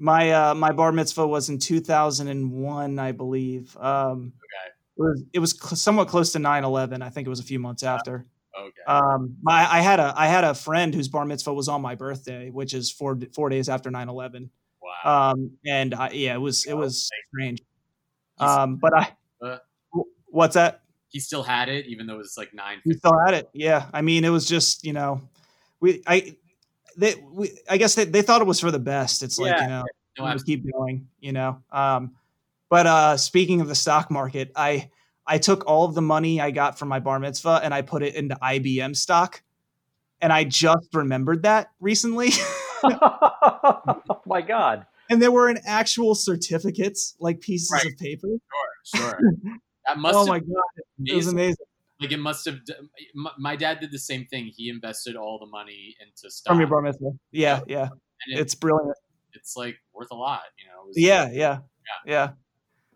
[0.00, 3.76] My uh my bar mitzvah was in 2001, I believe.
[3.76, 4.72] Um, Okay.
[4.96, 7.02] it was it was cl- somewhat close to 9/11.
[7.02, 8.26] I think it was a few months after.
[8.56, 8.72] Okay.
[8.86, 11.96] Um, my I had a I had a friend whose bar mitzvah was on my
[11.96, 14.50] birthday, which is four four days after 9/11.
[14.80, 15.30] wow.
[15.32, 17.60] Um, and I, yeah, it was it was strange.
[18.38, 19.12] Um, but I.
[20.38, 20.82] what's that?
[21.10, 22.82] he still had it, even though it was like nine.
[22.84, 23.48] We still had it.
[23.54, 25.22] Yeah, I mean, it was just you know,
[25.80, 26.36] we I
[26.96, 29.22] they we I guess they, they thought it was for the best.
[29.22, 29.84] It's like you know,
[30.18, 31.08] No, keep going.
[31.20, 32.12] You know, um,
[32.68, 34.90] but uh, speaking of the stock market, I
[35.26, 38.02] I took all of the money I got from my bar mitzvah and I put
[38.02, 39.42] it into IBM stock,
[40.20, 42.30] and I just remembered that recently.
[42.84, 44.84] oh my God.
[45.10, 47.86] And there were in actual certificates, like pieces Right.
[47.86, 48.28] of paper.
[48.94, 49.20] sure, sure.
[49.88, 50.62] That must Oh have my been god,
[51.06, 51.34] it was amazing.
[51.34, 51.66] amazing.
[52.00, 52.58] Like it must have.
[53.14, 54.52] My, my dad did the same thing.
[54.54, 56.52] He invested all the money into stock.
[56.52, 57.10] From your bar mitzvah.
[57.32, 57.82] Yeah, yeah.
[58.26, 58.96] and it, It's brilliant.
[59.32, 60.42] it's like worth a lot.
[60.58, 60.82] You know.
[60.82, 61.58] It was- Yeah, yeah,
[62.06, 62.30] yeah.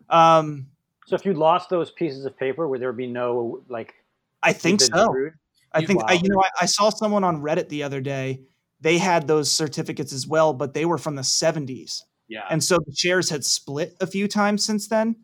[0.09, 0.67] Um,
[1.07, 3.93] So if you lost those pieces of paper, would there be no like?
[4.41, 4.87] I think so.
[5.09, 5.33] screwed?
[5.73, 8.41] I You- think I, you know I, I saw someone on Reddit the other day.
[8.79, 12.01] They had those certificates as well, but they were from the 70s.
[12.27, 12.43] Yeah.
[12.49, 15.15] And so the shares had split a few times since then.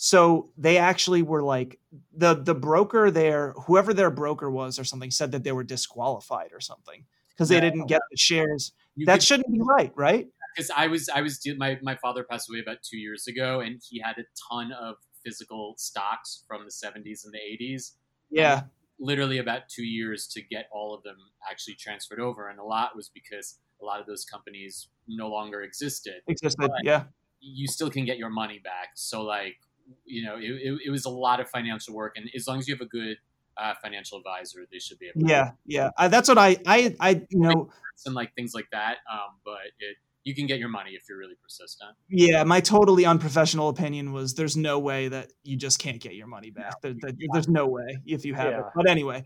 [0.00, 1.80] So they actually were like
[2.16, 6.52] the the broker there, whoever their broker was or something, said that they were disqualified
[6.52, 8.72] or something because they didn't get the shares.
[8.94, 10.28] You That could- shouldn't be right, right?
[10.54, 13.82] because I was I was my my father passed away about two years ago, and
[13.88, 14.94] he had a ton of
[15.24, 17.96] physical stocks from the 70s and the 80s.
[18.30, 18.62] Yeah,
[19.00, 21.16] Literally about two years to get all of them
[21.50, 25.62] actually transferred over, and a lot was because a lot of those companies no longer
[25.62, 26.22] existed.
[26.28, 26.70] existed.
[26.84, 27.04] Yeah,
[27.40, 28.90] You still can get your money back.
[28.94, 29.56] So like,
[30.04, 32.68] you know, it, it, it was a lot of financial work, and as long as
[32.68, 33.16] you have a good
[33.56, 35.26] uh, financial advisor, they should be able.
[35.26, 35.90] to yeah, yeah.
[35.96, 37.70] I, that's what I I I you know
[38.06, 38.98] and like things like that.
[39.10, 41.90] Um, but it you can get your money if you're really persistent.
[42.08, 46.26] Yeah, my totally unprofessional opinion was there's no way that you just can't get your
[46.26, 46.80] money back.
[46.82, 48.64] There, there- there's no way if you have it.
[48.74, 49.24] But anyway,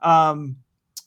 [0.00, 0.58] um,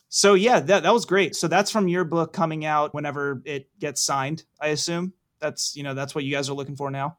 [0.08, 1.34] so yeah, that that was great.
[1.36, 4.44] So that's from your book coming out whenever it gets signed.
[4.60, 7.16] I assume that's you know that's what you guys are looking for now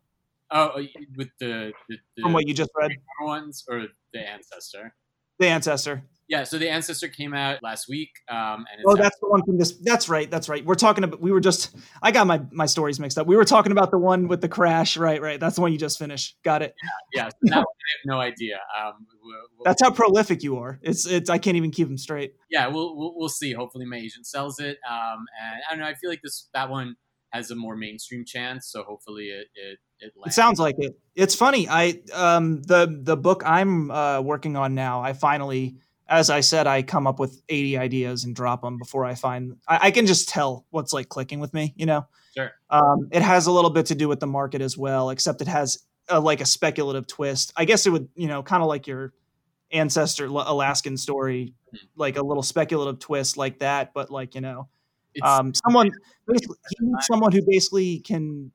[0.51, 0.83] Oh, uh,
[1.15, 2.91] with the the, the from what you just read.
[3.21, 4.93] ones or the ancestor.
[5.39, 6.03] The ancestor.
[6.27, 9.27] Yeah, so the ancestor came out last week, um, and it's Oh, out- that's the
[9.27, 9.73] one from this.
[9.81, 10.29] That's right.
[10.31, 10.63] That's right.
[10.63, 11.19] We're talking about.
[11.19, 11.75] We were just.
[12.01, 13.27] I got my my stories mixed up.
[13.27, 14.95] We were talking about the one with the crash.
[14.95, 15.21] Right.
[15.21, 15.39] Right.
[15.41, 16.37] That's the one you just finished.
[16.45, 16.73] Got it.
[17.13, 17.27] yeah.
[17.29, 18.59] So that one, I have no idea.
[18.79, 20.79] Um, we'll, we'll- That's how prolific you are.
[20.83, 21.29] It's it's.
[21.29, 22.33] I can't even keep them straight.
[22.49, 23.51] yeah, we'll, we'll we'll see.
[23.51, 24.77] Hopefully, my agent sells it.
[24.89, 25.87] Um, and I don't know.
[25.87, 26.95] I feel like this that one
[27.31, 30.97] has a more mainstream chance, so hopefully it it it, It sounds like it.
[31.15, 31.67] It's funny.
[31.69, 35.01] I um the the book I'm uh, working on now.
[35.01, 35.75] I finally,
[36.07, 39.57] as I said, I come up with 80 ideas and drop them before I find.
[39.67, 41.73] I, I can just tell what's like clicking with me.
[41.77, 42.07] You know.
[42.35, 42.51] Sure.
[42.69, 45.47] Um, it has a little bit to do with the market as well, except it
[45.49, 47.51] has a, like a speculative twist.
[47.57, 49.13] I guess it would, you know, kind of like your
[49.71, 51.79] ancestor L- Alaskan story, Mhm.
[51.95, 54.67] like a little speculative twist like that, but like you know,
[55.23, 55.91] um, someone
[56.27, 58.51] basically he needs someone who basically can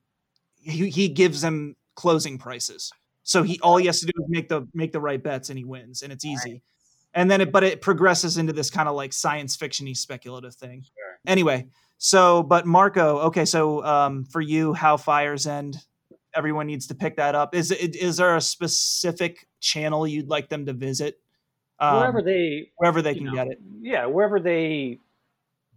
[0.60, 2.90] he, he gives them closing prices
[3.22, 5.58] so he all he has to do is make the make the right bets and
[5.58, 6.62] he wins and it's easy
[7.14, 10.82] and then it but it progresses into this kind of like science fictiony speculative thing
[10.82, 11.18] Sure.
[11.26, 11.66] anyway
[11.98, 15.78] so but marco okay so um for you how fires end
[16.36, 17.54] everyone needs to pick that up.
[17.54, 21.18] Is it is there a specific channel you'd like them to visit?
[21.80, 23.58] Um, wherever they wherever they can know, get it.
[23.80, 25.00] Yeah, wherever they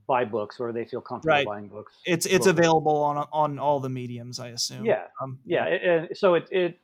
[0.10, 1.46] buy books, where they feel comfortable Right.
[1.46, 1.94] buying books.
[2.06, 2.50] It's it's locally.
[2.66, 4.84] available on on all the mediums, I assume.
[4.86, 5.06] Yeah.
[5.22, 5.82] Um, Yeah, it,
[6.12, 6.80] it, so it it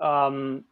[0.00, 0.64] um,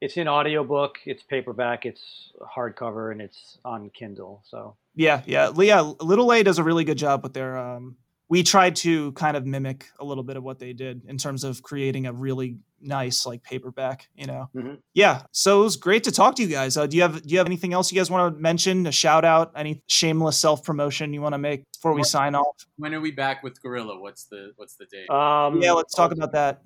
[0.00, 4.42] it's in audiobook, it's paperback, it's hardcover, and it's on Kindle.
[4.44, 7.56] So Yeah, yeah, Leah Little A does a really good job with their.
[7.56, 7.96] Um,
[8.28, 11.44] we tried to kind of mimic a little bit of what they did in terms
[11.44, 14.08] of creating a really nice like paperback.
[14.14, 14.48] You know.
[14.54, 14.78] Mhm.
[14.94, 15.22] Yeah.
[15.32, 16.76] So it was great to talk to you guys.
[16.76, 18.86] Uh, do you have Do you have anything else you guys want to mention?
[18.86, 19.52] A shout out?
[19.56, 22.66] Any shameless self promotion you want to make before we Well- sign off?
[22.76, 23.98] When are we back with Guerrilla?
[24.00, 25.08] What's the What's the date?
[25.10, 26.62] um, Yeah, let's talk about that.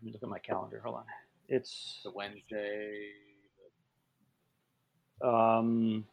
[0.00, 0.80] Let me look at my calendar.
[0.84, 1.04] Hold on.
[1.48, 3.10] It's the Wednesday.
[5.22, 6.04] um,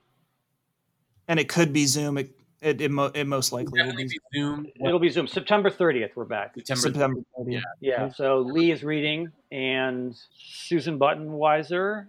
[1.27, 2.17] And it could be Zoom.
[2.19, 2.31] It
[2.61, 4.67] it it, mo- it most likely will Definitely be be Zoom.
[4.85, 5.27] it'll be Zoom.
[5.27, 6.11] September 30th.
[6.15, 6.53] We're back.
[6.57, 6.81] September.
[6.81, 7.21] September.
[7.39, 7.51] 30th.
[7.51, 7.59] Yeah.
[7.79, 8.09] Yeah.
[8.11, 12.07] So Lee is reading, and Susan Buttenwieser,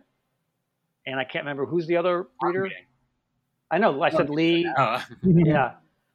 [1.06, 2.62] and I can't remember who's the other reader.
[2.62, 2.84] reading.
[3.70, 4.02] I know.
[4.02, 4.68] I said Lee.
[4.76, 5.72] Oh, Yeah.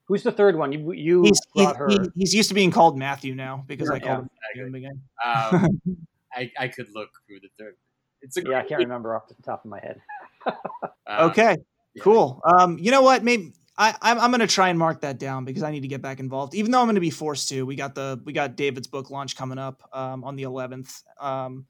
[0.07, 0.71] Who's the third one?
[0.71, 1.87] You you He's, he, brought her.
[1.89, 3.99] he- he's used to being called Matthew now because I Yeah.
[4.01, 4.29] called him
[4.59, 5.97] I Matthew in um,
[6.33, 7.75] I I could look through the third.
[8.21, 10.01] It's a yeah, I can't remember off the top of my head.
[10.45, 11.55] uh, Okay.
[11.95, 12.03] yeah.
[12.03, 12.41] Cool.
[12.45, 13.23] Um, you know what?
[13.23, 16.01] Maybe I, I'm, I'm gonna try and mark that down because I need to get
[16.01, 16.55] back involved.
[16.55, 17.65] Even though I'm gonna be forced to.
[17.65, 21.65] We got the we got David's book launch coming up um, on the 11th, um,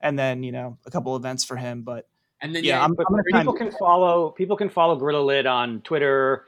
[0.00, 1.82] and then you know a couple events for him.
[1.82, 2.08] But
[2.40, 5.80] And then Yeah, yeah, I'm- gonna people can follow people can follow Guerrilla Lit on
[5.82, 6.46] Twitter,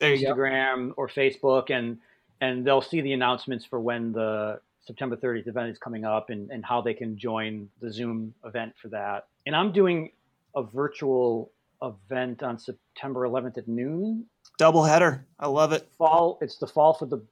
[0.00, 0.34] you go.
[0.34, 1.98] Instagram, or Facebook, and
[2.40, 6.50] and they'll see the announcements for when the September 30th event is coming up and,
[6.50, 9.26] and how they can join the Zoom event for that.
[9.44, 10.10] And I'm doing
[10.54, 11.50] a virtual
[11.82, 14.26] event on September 11th at noon.
[14.58, 15.26] Double header.
[15.38, 15.88] I love it.
[15.96, 16.38] Fall.
[16.40, 17.22] It's the fall for the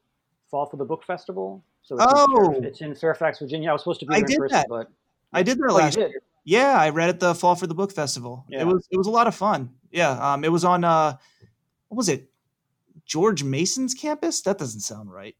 [0.49, 1.63] fall for the book festival.
[1.83, 2.53] So it's, Oh.
[2.53, 3.69] in, it's in Fairfax, Virginia.
[3.69, 4.67] I was supposed to be I did person, that.
[4.69, 4.87] but
[5.33, 5.95] I did that last.
[5.95, 6.11] did.
[6.45, 8.45] Yeah, I read it the fall for the book festival.
[8.47, 8.61] Yeah.
[8.61, 9.71] It was it was a lot of fun.
[9.91, 10.11] Yeah.
[10.11, 11.17] Um, it was on uh,
[11.89, 12.29] what was it?
[13.05, 14.41] George Mason's campus?
[14.41, 15.35] That doesn't sound right.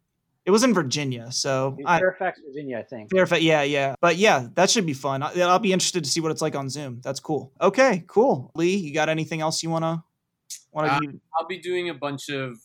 [0.47, 3.11] It was in Virginia, so In I, Fairfax, Virginia, I think.
[3.11, 3.95] Fairfax, yeah, yeah.
[3.99, 5.21] But yeah, that should be fun.
[5.21, 7.01] I- I'll be interested to see what it's like on Zoom.
[7.03, 7.51] That's cool.
[7.59, 8.49] Okay, cool.
[8.55, 10.05] Lee, you got anything else you wanna
[10.71, 11.19] wanna Uh, do?
[11.37, 12.57] I'll be doing a bunch of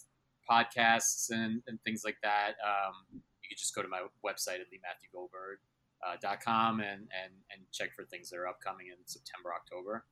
[0.48, 2.50] podcasts and, and things like that.
[2.64, 5.58] Um, you can just go to my website at leematthewgoldberg.com
[6.06, 10.04] uh, dot com and, and, and check for things that are upcoming in September, October.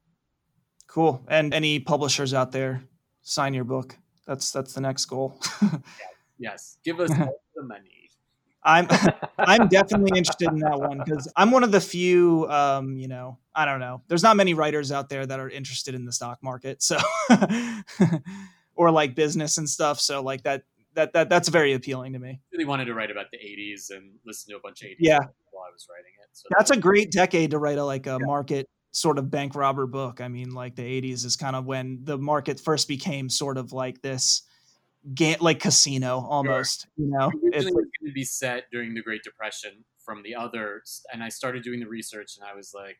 [0.88, 1.22] Cool.
[1.28, 2.82] And any publishers out there,
[3.22, 3.96] sign your book.
[4.26, 5.40] That's that's the next goal.
[6.40, 8.00] Yes, give us all the money.
[8.62, 8.88] I'm
[9.38, 13.38] I'm definitely interested in that one because I'm one of the few, um, you know,
[13.54, 14.02] I don't know.
[14.08, 16.98] There's not many writers out there that are interested in the stock market, so
[18.74, 20.00] or like business and stuff.
[20.00, 20.64] So like that
[20.94, 22.40] that that that's very appealing to me.
[22.52, 25.18] Really wanted to write about the 80s and listen to a bunch of 80s Yeah.
[25.52, 26.28] while I was writing it.
[26.32, 29.86] So That's a great decade to write a like a market sort of bank robber
[29.86, 30.20] book.
[30.20, 33.72] I mean, like the 80s is kind of when the market first became sort of
[33.72, 34.42] like this
[35.14, 37.30] ga- like casino almost, you know.
[37.42, 41.22] It's it was going to be set during the Great Depression from the others, and
[41.22, 42.98] I started doing the research, and I was like,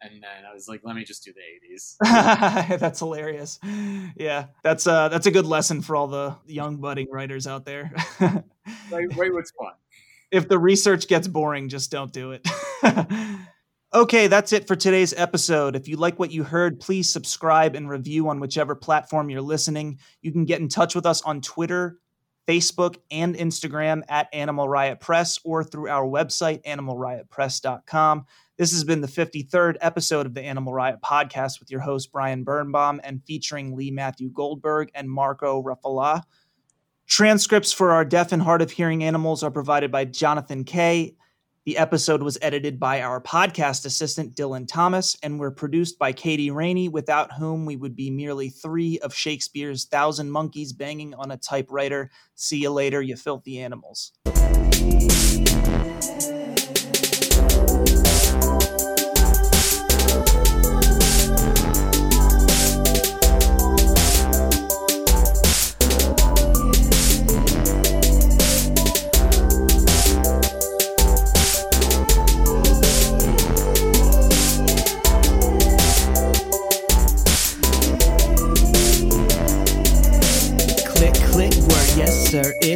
[0.00, 2.78] and then I was like, let me just do the 80s.
[2.78, 3.58] that's hilarious.
[4.16, 7.90] Yeah, that's uh that's a good lesson for all the young budding writers out there.
[8.20, 9.72] Write, write what's fun.
[10.30, 12.46] if the research gets boring, just don't do it.
[13.94, 15.76] okay, that's it for today's episode.
[15.76, 20.00] If you like what you heard, please subscribe and review on whichever platform you're listening.
[20.20, 22.00] You can get in touch with us on Twitter,
[22.48, 28.26] Facebook, and Instagram at Animal Riot Press or through our website, animalriotpress.com.
[28.58, 32.42] This has been the 53rd episode of the Animal Riot podcast with your host, Brian
[32.42, 36.22] Birnbaum, and featuring Lee Matthew Goldberg and Marco Rafalà.
[37.06, 41.16] Transcripts for our deaf and hard of hearing animals are provided by Jonathan Kay.
[41.66, 46.50] The episode was edited by our podcast assistant, Dylan Thomas, and were produced by Katie
[46.50, 51.38] Rainey, without whom we would be merely three of Shakespeare's thousand monkeys banging on a
[51.38, 52.10] typewriter.
[52.34, 54.12] See you later, you filthy animals.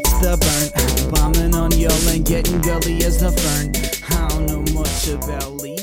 [0.08, 1.10] It's the burn.
[1.10, 3.72] Bombing on y'all and getting gully as the fern.
[4.10, 5.77] I don't know much about Lee,